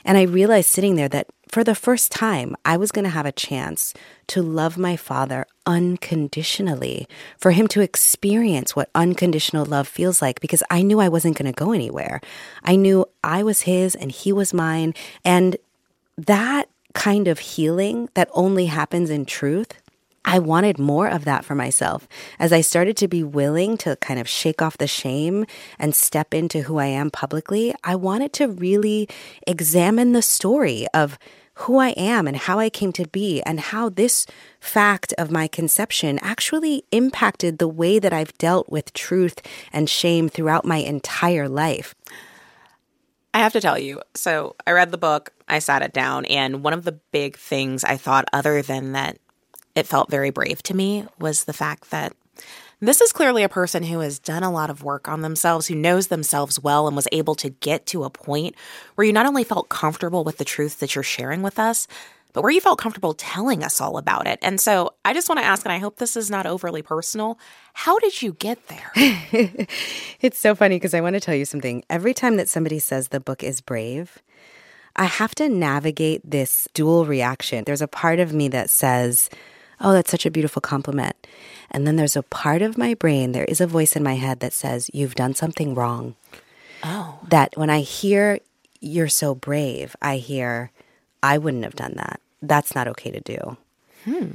And 0.05 0.17
I 0.17 0.23
realized 0.23 0.71
sitting 0.71 0.95
there 0.95 1.09
that 1.09 1.29
for 1.51 1.65
the 1.65 1.75
first 1.75 2.13
time, 2.13 2.55
I 2.65 2.77
was 2.77 2.93
going 2.93 3.05
to 3.05 3.11
have 3.11 3.27
a 3.27 3.33
chance 3.33 3.95
to 4.29 4.43
love 4.43 4.79
my 4.79 4.97
father 4.97 5.47
unconditionally, 5.67 7.07
for 7.37 7.51
him 7.51 7.69
to 7.69 7.81
experience 7.81 8.75
what 8.75 8.91
unconditional 8.95 9.67
love 9.67 9.89
feels 9.89 10.23
like, 10.23 10.41
because 10.41 10.63
I 10.71 10.83
knew 10.83 11.01
I 11.01 11.09
wasn't 11.09 11.37
going 11.37 11.53
to 11.53 11.65
go 11.65 11.73
anywhere. 11.73 12.21
I 12.65 12.77
knew 12.77 13.07
I 13.23 13.43
was 13.43 13.63
his 13.63 13.95
and 13.95 14.11
he 14.11 14.33
was 14.33 14.55
mine. 14.55 14.95
And 15.25 15.57
that 16.17 16.69
kind 16.95 17.29
of 17.29 17.39
healing 17.39 18.09
that 18.15 18.29
only 18.33 18.67
happens 18.67 19.11
in 19.11 19.25
truth 19.25 19.75
I 20.29 20.41
wanted 20.41 20.79
more 20.79 21.09
of 21.09 21.25
that 21.25 21.43
for 21.47 21.55
myself. 21.55 22.07
As 22.39 22.53
I 22.53 22.61
started 22.61 22.99
to 22.99 23.09
be 23.09 23.25
willing 23.25 23.79
to 23.79 23.97
kind 23.97 24.21
of 24.21 24.29
shake 24.29 24.61
off 24.61 24.77
the 24.77 24.87
shame 24.87 25.47
and 25.79 25.95
step 25.95 26.35
into 26.35 26.61
who 26.61 26.77
I 26.77 26.85
am 26.85 27.11
publicly, 27.11 27.75
I 27.83 27.97
wanted 27.97 28.35
to 28.35 28.49
really 28.49 29.09
examine 29.47 30.13
the 30.13 30.21
story 30.21 30.87
of 30.93 31.19
who 31.55 31.79
I 31.79 31.89
am 31.97 32.27
and 32.27 32.37
how 32.37 32.59
I 32.59 32.69
came 32.69 32.93
to 32.93 33.09
be, 33.09 33.41
and 33.45 33.59
how 33.59 33.89
this 33.89 34.27
fact 34.61 35.15
of 35.17 35.31
my 35.31 35.49
conception 35.49 36.19
actually 36.21 36.85
impacted 36.93 37.59
the 37.59 37.67
way 37.67 37.99
that 37.99 38.13
I've 38.13 38.37
dealt 38.37 38.69
with 38.69 38.93
truth 38.93 39.41
and 39.73 39.89
shame 39.89 40.29
throughout 40.29 40.67
my 40.67 40.77
entire 40.77 41.49
life. 41.49 41.95
I 43.33 43.39
have 43.39 43.55
to 43.55 43.63
tell 43.63 43.79
you, 43.79 44.03
so 44.15 44.57
I 44.67 44.73
read 44.73 44.91
the 44.91 44.99
book, 44.99 45.33
I 45.49 45.59
sat 45.59 45.81
it 45.81 45.95
down, 45.95 46.27
and 46.27 46.63
one 46.63 46.75
of 46.75 46.85
the 46.85 47.01
big 47.13 47.39
things 47.39 47.83
I 47.83 47.97
thought, 47.97 48.29
other 48.31 48.61
than 48.61 48.93
that 48.93 49.17
it 49.79 49.87
felt 49.87 50.11
very 50.11 50.31
brave 50.31 50.63
to 50.65 50.75
me 50.75 51.07
was 51.19 51.45
the 51.45 51.53
fact 51.53 51.91
that 51.91 52.13
this 52.81 53.01
is 53.01 53.13
clearly 53.13 53.43
a 53.43 53.49
person 53.49 53.83
who 53.83 54.01
has 54.01 54.21
done 54.21 54.45
a 54.45 54.53
lot 54.53 54.71
of 54.71 54.85
work 54.85 55.09
on 55.09 55.23
themselves, 55.23 55.67
who 55.67 55.75
knows 55.75 56.07
themselves 56.09 56.61
well, 56.61 56.87
and 56.87 56.95
was 56.95 57.09
able 57.11 57.35
to 57.37 57.51
get 57.51 57.87
to 57.87 58.05
a 58.05 58.11
point 58.11 58.55
where 58.95 59.05
you 59.05 59.13
not 59.13 59.27
only 59.27 59.43
felt 59.43 59.69
comfortable 59.69 60.23
with 60.23 60.39
the 60.39 60.45
truth 60.45 60.79
that 60.79 60.95
you're 60.95 61.03
sharing 61.03 61.43
with 61.43 61.59
us, 61.59 61.89
but 62.33 62.43
where 62.43 62.53
you 62.53 62.61
felt 62.61 62.79
comfortable 62.79 63.15
telling 63.15 63.65
us 63.65 63.81
all 63.81 63.97
about 63.97 64.29
it. 64.29 64.39
And 64.43 64.61
so 64.61 64.95
I 65.05 65.13
just 65.13 65.29
want 65.29 65.41
to 65.41 65.45
ask, 65.45 65.65
and 65.65 65.73
I 65.73 65.79
hope 65.79 65.97
this 65.97 66.17
is 66.17 66.31
not 66.31 66.47
overly 66.47 66.83
personal, 66.83 67.37
how 67.73 67.99
did 67.99 68.23
you 68.23 68.35
get 68.35 68.65
there? 68.69 68.93
it's 70.21 70.39
so 70.39 70.55
funny 70.55 70.77
because 70.77 70.95
I 70.95 71.01
want 71.01 71.15
to 71.15 71.21
tell 71.21 71.35
you 71.35 71.45
something. 71.45 71.83
Every 71.91 72.15
time 72.15 72.37
that 72.37 72.49
somebody 72.49 72.79
says 72.79 73.09
the 73.09 73.19
book 73.19 73.43
is 73.43 73.61
brave, 73.61 74.23
I 74.95 75.05
have 75.05 75.35
to 75.37 75.49
navigate 75.49 76.21
this 76.25 76.69
dual 76.75 77.07
reaction. 77.07 77.65
There's 77.65 77.83
a 77.83 77.89
part 77.89 78.21
of 78.21 78.33
me 78.33 78.49
that 78.49 78.71
says, 78.71 79.31
Oh, 79.81 79.93
that's 79.93 80.11
such 80.11 80.27
a 80.27 80.31
beautiful 80.31 80.61
compliment. 80.61 81.15
And 81.71 81.87
then 81.87 81.97
there's 81.97 82.17
a 82.17 82.23
part 82.23 82.63
of 82.63 82.79
my 82.79 82.95
brain, 82.95 83.33
there 83.33 83.45
is 83.45 83.61
a 83.61 83.67
voice 83.67 83.95
in 83.95 84.03
my 84.03 84.15
head 84.15 84.41
that 84.41 84.53
says, 84.53 84.91
You've 84.93 85.15
done 85.15 85.35
something 85.35 85.75
wrong. 85.75 86.17
Oh. 86.83 87.21
That 87.29 87.57
when 87.57 87.71
I 87.71 87.81
hear, 87.81 88.41
You're 88.81 89.09
so 89.09 89.35
brave, 89.35 89.95
I 90.01 90.17
hear, 90.17 90.71
I 91.23 91.39
wouldn't 91.39 91.65
have 91.65 91.77
done 91.77 91.95
that. 91.97 92.21
That's 92.41 92.75
not 92.75 92.89
okay 92.89 93.11
to 93.11 93.21
do. 93.21 93.57
Hmm. 94.05 94.33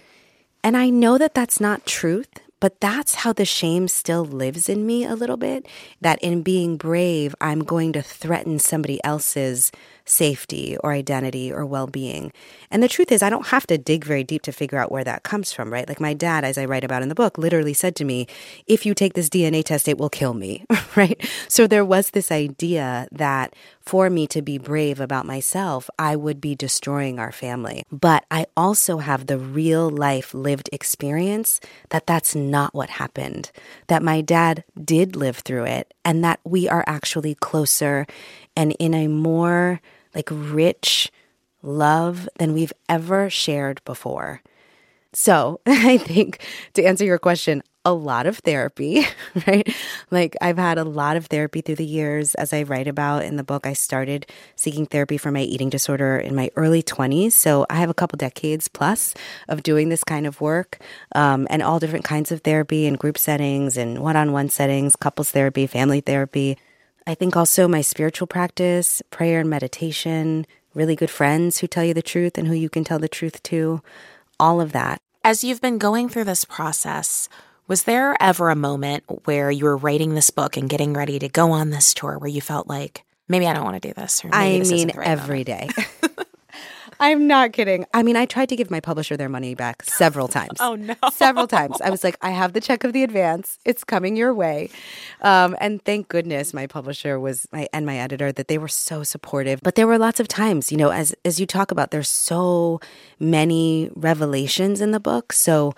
And 0.64 0.78
I 0.78 0.90
know 0.90 1.18
that 1.18 1.34
that's 1.34 1.60
not 1.60 1.86
truth, 1.86 2.30
but 2.60 2.80
that's 2.80 3.16
how 3.16 3.34
the 3.34 3.44
shame 3.44 3.90
still 3.90 4.24
lives 4.24 4.70
in 4.70 4.86
me 4.86 5.04
a 5.04 5.16
little 5.16 5.36
bit. 5.36 5.66
That 6.00 6.22
in 6.24 6.44
being 6.44 6.78
brave, 6.78 7.36
I'm 7.42 7.60
going 7.60 7.92
to 7.94 8.02
threaten 8.02 8.60
somebody 8.60 9.04
else's 9.04 9.72
safety 10.06 10.78
or 10.84 10.92
identity 10.92 11.52
or 11.52 11.66
well 11.66 11.88
being. 11.88 12.32
And 12.70 12.84
the 12.84 12.88
truth 12.88 13.12
is, 13.12 13.24
I 13.24 13.30
don't 13.30 13.48
have 13.48 13.68
to 13.68 13.78
dig 13.78 14.04
very 14.04 14.24
deep 14.24 14.42
to 14.44 14.52
figure 14.52 14.78
out 14.78 14.92
where 14.92 15.04
that 15.04 15.24
comes 15.24 15.52
from, 15.52 15.72
right? 15.72 15.88
Like 15.88 16.00
my 16.00 16.14
dad, 16.14 16.44
as 16.44 16.58
I 16.58 16.66
write 16.66 16.84
about 16.84 17.02
in 17.02 17.10
the 17.10 17.16
book, 17.16 17.38
literally 17.38 17.74
said 17.74 17.96
to 17.98 18.06
me, 18.06 18.28
if 18.68 18.86
you 18.86 18.94
take 18.94 19.14
this 19.14 19.30
DNA 19.30 19.64
test, 19.64 19.88
it 19.88 19.98
will 19.98 20.10
kill 20.10 20.34
me, 20.34 20.66
right? 20.96 21.20
So 21.48 21.68
there 21.68 21.86
was 21.86 22.12
this 22.12 22.32
idea 22.32 23.08
that 23.12 23.56
for 23.80 24.10
me 24.10 24.28
to 24.28 24.42
be 24.42 24.58
brave 24.58 25.00
about 25.00 25.26
myself, 25.26 25.90
I 26.00 26.16
would 26.16 26.40
be 26.40 26.56
destroying 26.56 27.20
our 27.20 27.32
family. 27.32 27.84
But 27.92 28.26
I 28.32 28.46
also 28.56 28.98
have 28.98 29.28
the 29.28 29.38
real 29.38 29.90
life 29.90 30.34
lived 30.34 30.70
experience 30.72 31.60
that 31.90 32.08
that's 32.08 32.36
not 32.36 32.74
what 32.74 32.90
happened, 32.90 33.52
that 33.88 34.04
my 34.04 34.22
dad 34.22 34.64
did 34.84 35.16
live 35.16 35.38
through 35.38 35.66
it, 35.66 35.94
and 36.06 36.24
that 36.24 36.40
we 36.44 36.68
are 36.70 36.84
actually 36.88 37.36
closer 37.36 38.08
and 38.56 38.74
in 38.80 38.94
a 38.94 39.08
more 39.08 39.82
like 40.16 40.30
rich 40.32 41.12
love 41.62 42.28
than 42.38 42.54
we've 42.54 42.74
ever 42.90 43.30
shared 43.30 43.82
before. 43.86 44.42
So 45.14 45.62
I 45.66 45.98
think 45.98 46.40
to 46.74 46.84
answer 46.84 47.06
your 47.06 47.20
question, 47.20 47.64
a 47.86 47.94
lot 47.94 48.26
of 48.26 48.38
therapy, 48.40 49.06
right? 49.48 49.68
Like 50.10 50.38
I've 50.42 50.58
had 50.58 50.78
a 50.78 50.84
lot 50.84 51.18
of 51.18 51.26
therapy 51.26 51.62
through 51.62 51.76
the 51.76 51.86
years. 51.86 52.34
As 52.36 52.54
I 52.54 52.64
write 52.64 52.88
about 52.88 53.26
in 53.26 53.36
the 53.36 53.44
book, 53.44 53.68
I 53.68 53.74
started 53.74 54.26
seeking 54.56 54.86
therapy 54.86 55.18
for 55.18 55.32
my 55.32 55.42
eating 55.42 55.70
disorder 55.70 56.18
in 56.18 56.34
my 56.36 56.50
early 56.56 56.82
20s. 56.82 57.34
So 57.34 57.66
I 57.70 57.76
have 57.76 57.90
a 57.90 57.94
couple 57.94 58.18
decades 58.18 58.68
plus 58.68 59.14
of 59.50 59.64
doing 59.64 59.90
this 59.90 60.04
kind 60.04 60.26
of 60.26 60.40
work 60.40 60.80
um, 61.14 61.46
and 61.50 61.62
all 61.62 61.80
different 61.80 62.06
kinds 62.06 62.32
of 62.32 62.42
therapy 62.42 62.86
in 62.86 62.96
group 62.96 63.18
settings 63.18 63.76
and 63.76 64.00
one 64.00 64.16
on 64.16 64.32
one 64.32 64.50
settings, 64.50 64.96
couples 64.96 65.32
therapy, 65.32 65.68
family 65.68 66.00
therapy. 66.00 66.58
I 67.06 67.16
think 67.16 67.36
also 67.36 67.68
my 67.68 67.82
spiritual 67.82 68.28
practice, 68.28 69.02
prayer 69.10 69.40
and 69.40 69.50
meditation, 69.50 70.46
really 70.74 70.96
good 70.96 71.10
friends 71.10 71.60
who 71.60 71.68
tell 71.68 71.84
you 71.84 71.94
the 71.94 72.02
truth 72.02 72.38
and 72.38 72.48
who 72.48 72.54
you 72.54 72.70
can 72.70 72.84
tell 72.84 73.00
the 73.00 73.10
truth 73.10 73.44
to, 73.44 73.82
all 74.40 74.62
of 74.62 74.72
that. 74.72 75.00
As 75.24 75.44
you've 75.44 75.62
been 75.62 75.78
going 75.78 76.10
through 76.10 76.26
this 76.26 76.46
process, 76.46 77.30
was 77.68 77.84
there 77.84 78.16
ever 78.20 78.50
a 78.50 78.56
moment 78.56 79.04
where 79.26 79.50
you 79.52 79.66
were 79.66 79.78
writing 79.78 80.16
this 80.16 80.30
book 80.30 80.58
and 80.58 80.70
getting 80.70 80.94
ready 80.94 81.20
to 81.20 81.30
go 81.30 81.52
on 81.52 81.70
this 81.70 81.94
tour 81.94 82.18
where 82.18 82.30
you 82.30 82.42
felt 82.42 82.68
like, 82.68 83.04
maybe 83.28 83.48
I 83.48 83.54
don't 83.54 83.64
want 83.64 83.82
to 83.82 83.88
do 83.88 83.94
this? 83.94 84.24
Or 84.24 84.30
maybe 84.30 84.56
I 84.56 84.60
this 84.60 84.72
mean, 84.72 84.92
right 84.96 85.08
every 85.08 85.46
moment? 85.46 85.76
day. 85.76 85.84
I'm 87.04 87.28
not 87.28 87.52
kidding. 87.52 87.86
I 87.94 88.02
mean, 88.02 88.16
I 88.16 88.26
tried 88.26 88.48
to 88.48 88.56
give 88.56 88.72
my 88.72 88.80
publisher 88.80 89.18
their 89.18 89.28
money 89.28 89.56
back 89.56 89.84
several 89.84 90.30
times. 90.30 90.62
Oh, 90.62 90.76
no. 90.76 90.96
Several 91.12 91.48
times. 91.48 91.82
I 91.82 91.90
was 91.90 92.02
like, 92.02 92.16
I 92.22 92.30
have 92.30 92.54
the 92.54 92.62
check 92.62 92.86
of 92.86 92.94
the 92.94 93.04
advance. 93.04 93.60
It's 93.66 93.84
coming 93.84 94.16
your 94.16 94.34
way. 94.34 94.70
Um, 95.20 95.58
and 95.60 95.84
thank 95.84 96.08
goodness 96.08 96.54
my 96.54 96.66
publisher 96.66 97.20
was 97.20 97.46
my 97.52 97.68
and 97.74 97.86
my 97.86 97.98
editor 97.98 98.32
that 98.32 98.48
they 98.48 98.58
were 98.58 98.70
so 98.70 99.04
supportive. 99.04 99.60
But 99.62 99.76
there 99.76 99.86
were 99.86 99.98
lots 99.98 100.22
of 100.22 100.30
times, 100.30 100.72
you 100.72 100.78
know, 100.78 100.92
as 100.92 101.14
as 101.26 101.42
you 101.42 101.46
talk 101.46 101.72
about, 101.72 101.92
there's 101.92 102.08
so 102.08 102.80
many 103.20 103.90
revelations 103.96 104.80
in 104.80 104.92
the 104.92 105.00
book. 105.02 105.34
So 105.34 105.74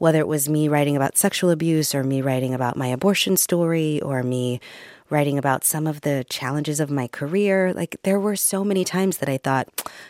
whether 0.00 0.18
it 0.18 0.26
was 0.26 0.48
me 0.48 0.66
writing 0.66 0.96
about 0.96 1.18
sexual 1.18 1.50
abuse 1.50 1.94
or 1.94 2.02
me 2.02 2.22
writing 2.22 2.54
about 2.54 2.74
my 2.74 2.86
abortion 2.86 3.36
story 3.36 4.00
or 4.00 4.22
me 4.22 4.58
writing 5.10 5.36
about 5.36 5.62
some 5.62 5.86
of 5.86 6.00
the 6.00 6.24
challenges 6.30 6.80
of 6.80 6.90
my 6.90 7.06
career. 7.06 7.74
Like, 7.74 7.98
there 8.02 8.18
were 8.18 8.34
so 8.34 8.64
many 8.64 8.82
times 8.82 9.18
that 9.18 9.28
I 9.28 9.36
thought, 9.36 9.68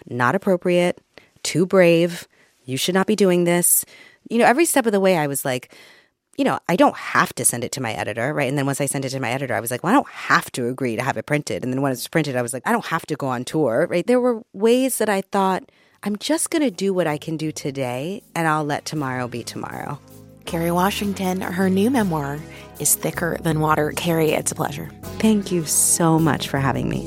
not 0.08 0.36
appropriate, 0.36 1.00
too 1.42 1.66
brave, 1.66 2.28
you 2.64 2.76
should 2.76 2.94
not 2.94 3.08
be 3.08 3.16
doing 3.16 3.42
this. 3.42 3.84
You 4.28 4.38
know, 4.38 4.44
every 4.44 4.64
step 4.64 4.86
of 4.86 4.92
the 4.92 5.00
way, 5.00 5.16
I 5.16 5.26
was 5.26 5.44
like, 5.44 5.74
you 6.36 6.44
know, 6.44 6.60
I 6.68 6.76
don't 6.76 6.96
have 6.96 7.34
to 7.34 7.44
send 7.44 7.64
it 7.64 7.72
to 7.72 7.82
my 7.82 7.92
editor, 7.92 8.32
right? 8.32 8.48
And 8.48 8.56
then 8.56 8.66
once 8.66 8.80
I 8.80 8.86
sent 8.86 9.04
it 9.04 9.10
to 9.10 9.18
my 9.18 9.30
editor, 9.32 9.54
I 9.54 9.60
was 9.60 9.72
like, 9.72 9.82
well, 9.82 9.90
I 9.90 9.96
don't 9.96 10.08
have 10.08 10.52
to 10.52 10.68
agree 10.68 10.94
to 10.94 11.02
have 11.02 11.16
it 11.16 11.26
printed. 11.26 11.64
And 11.64 11.72
then 11.72 11.82
when 11.82 11.90
it's 11.90 12.06
printed, 12.06 12.36
I 12.36 12.42
was 12.42 12.52
like, 12.52 12.62
I 12.64 12.70
don't 12.70 12.86
have 12.86 13.06
to 13.06 13.16
go 13.16 13.26
on 13.26 13.44
tour, 13.44 13.88
right? 13.90 14.06
There 14.06 14.20
were 14.20 14.44
ways 14.52 14.98
that 14.98 15.08
I 15.08 15.22
thought, 15.22 15.64
I'm 16.02 16.16
just 16.16 16.48
going 16.48 16.62
to 16.62 16.70
do 16.70 16.94
what 16.94 17.06
I 17.06 17.18
can 17.18 17.36
do 17.36 17.52
today, 17.52 18.22
and 18.34 18.48
I'll 18.48 18.64
let 18.64 18.86
tomorrow 18.86 19.28
be 19.28 19.44
tomorrow. 19.44 20.00
Kerry 20.46 20.70
Washington, 20.70 21.42
her 21.42 21.68
new 21.68 21.90
memoir 21.90 22.40
is 22.78 22.94
Thicker 22.94 23.36
Than 23.42 23.60
Water. 23.60 23.92
Kerry, 23.94 24.30
it's 24.30 24.50
a 24.50 24.54
pleasure. 24.54 24.90
Thank 25.18 25.52
you 25.52 25.66
so 25.66 26.18
much 26.18 26.48
for 26.48 26.56
having 26.56 26.88
me. 26.88 27.06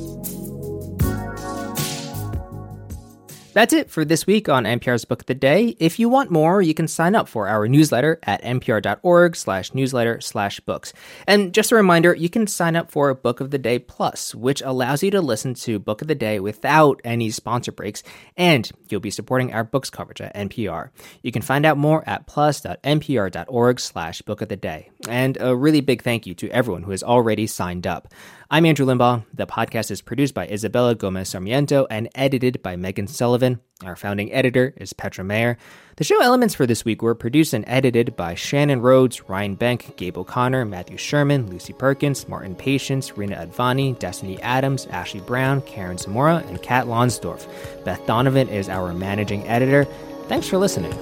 That's 3.53 3.71
it 3.71 3.91
for 3.91 4.03
this 4.03 4.25
week 4.25 4.49
on 4.49 4.63
NPR's 4.63 5.05
Book 5.05 5.21
of 5.21 5.25
the 5.27 5.35
Day. 5.35 5.75
If 5.77 5.99
you 5.99 6.09
want 6.09 6.31
more, 6.31 6.59
you 6.59 6.73
can 6.73 6.87
sign 6.87 7.13
up 7.13 7.27
for 7.27 7.47
our 7.47 7.67
newsletter 7.67 8.19
at 8.23 8.41
npr.org 8.41 9.35
slash 9.35 9.75
newsletter 9.75 10.19
slash 10.21 10.59
books. 10.61 10.91
And 11.27 11.53
just 11.53 11.71
a 11.71 11.75
reminder, 11.75 12.15
you 12.15 12.29
can 12.29 12.47
sign 12.47 12.75
up 12.75 12.89
for 12.89 13.13
Book 13.13 13.41
of 13.41 13.51
the 13.51 13.59
Day 13.59 13.77
Plus, 13.77 14.33
which 14.33 14.63
allows 14.63 15.03
you 15.03 15.11
to 15.11 15.21
listen 15.21 15.53
to 15.53 15.77
Book 15.77 16.01
of 16.01 16.07
the 16.07 16.15
Day 16.15 16.39
without 16.39 16.99
any 17.03 17.29
sponsor 17.29 17.71
breaks, 17.71 18.01
and 18.35 18.71
you'll 18.89 18.99
be 18.99 19.11
supporting 19.11 19.53
our 19.53 19.63
books 19.63 19.91
coverage 19.91 20.21
at 20.21 20.33
NPR. 20.33 20.89
You 21.21 21.31
can 21.31 21.43
find 21.43 21.63
out 21.63 21.77
more 21.77 22.03
at 22.09 22.25
plus.npr.org 22.25 23.79
slash 23.79 24.23
book 24.23 24.41
of 24.41 24.49
the 24.49 24.57
day. 24.57 24.89
And 25.07 25.37
a 25.39 25.55
really 25.55 25.81
big 25.81 26.01
thank 26.01 26.25
you 26.25 26.33
to 26.35 26.49
everyone 26.49 26.81
who 26.81 26.91
has 26.91 27.03
already 27.03 27.45
signed 27.45 27.85
up. 27.85 28.07
I'm 28.49 28.67
Andrew 28.67 28.85
Limbong. 28.85 29.25
The 29.33 29.47
podcast 29.47 29.89
is 29.89 30.01
produced 30.01 30.35
by 30.35 30.47
Isabella 30.47 30.93
Gomez 30.93 31.29
Sarmiento 31.29 31.87
and 31.89 32.07
edited 32.13 32.61
by 32.61 32.75
Megan 32.75 33.07
Sullivan. 33.43 33.59
Our 33.83 33.97
founding 33.97 34.31
editor 34.31 34.73
is 34.77 34.93
Petra 34.93 35.25
Mayer. 35.25 35.57
The 35.97 36.05
show 36.05 36.21
elements 36.21 36.55
for 36.55 36.65
this 36.65 36.85
week 36.85 37.01
were 37.01 37.13
produced 37.15 37.53
and 37.53 37.65
edited 37.67 38.15
by 38.15 38.35
Shannon 38.35 38.81
Rhodes, 38.81 39.27
Ryan 39.27 39.55
Benk, 39.55 39.97
Gabe 39.97 40.17
O'Connor, 40.17 40.63
Matthew 40.63 40.95
Sherman, 40.95 41.49
Lucy 41.49 41.73
Perkins, 41.73 42.29
Martin 42.29 42.55
Patience, 42.55 43.17
Rena 43.17 43.45
Advani, 43.45 43.99
Destiny 43.99 44.41
Adams, 44.41 44.85
Ashley 44.87 45.19
Brown, 45.19 45.61
Karen 45.63 45.97
Zamora, 45.97 46.37
and 46.47 46.63
Kat 46.63 46.85
Lonsdorf. 46.85 47.45
Beth 47.83 48.05
Donovan 48.07 48.47
is 48.47 48.69
our 48.69 48.93
managing 48.93 49.45
editor. 49.49 49.83
Thanks 50.29 50.47
for 50.47 50.57
listening. 50.57 50.93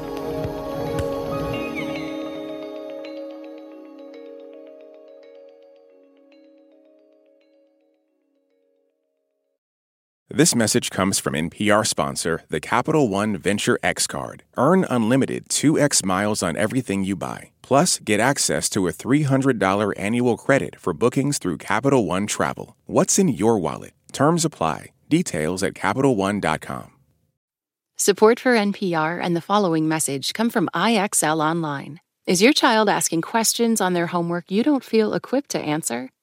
This 10.34 10.56
message 10.56 10.92
comes 10.92 11.20
from 11.20 11.34
NPR 11.34 11.86
sponsor, 11.86 12.44
the 12.48 12.62
Capital 12.62 13.10
One 13.10 13.36
Venture 13.36 13.78
X 13.84 14.08
Card. 14.08 14.44
Earn 14.56 14.86
unlimited 14.90 15.50
2x 15.50 16.06
miles 16.06 16.42
on 16.42 16.56
everything 16.56 17.04
you 17.04 17.18
buy. 17.18 17.52
Plus, 17.62 18.00
get 18.00 18.22
access 18.22 18.70
to 18.70 18.88
a 18.88 18.94
$300 18.94 19.92
annual 19.98 20.38
credit 20.38 20.80
for 20.80 20.94
bookings 20.94 21.38
through 21.38 21.58
Capital 21.58 22.06
One 22.06 22.28
Travel. 22.28 22.78
What's 22.86 23.20
in 23.20 23.28
your 23.28 23.60
wallet? 23.60 23.92
Terms 24.14 24.46
apply. 24.46 24.94
Details 25.10 25.64
at 25.64 25.74
CapitalOne.com. 25.74 26.94
Support 27.98 28.40
for 28.40 28.54
NPR 28.56 29.20
and 29.22 29.36
the 29.36 29.42
following 29.42 29.90
message 29.90 30.34
come 30.34 30.50
from 30.50 30.70
IXL 30.74 31.44
Online. 31.44 32.00
Is 32.26 32.42
your 32.42 32.54
child 32.54 32.88
asking 32.88 33.24
questions 33.24 33.82
on 33.82 33.92
their 33.92 34.08
homework 34.08 34.50
you 34.50 34.64
don't 34.64 34.86
feel 34.86 35.14
equipped 35.14 35.50
to 35.50 35.60
answer? 35.60 36.10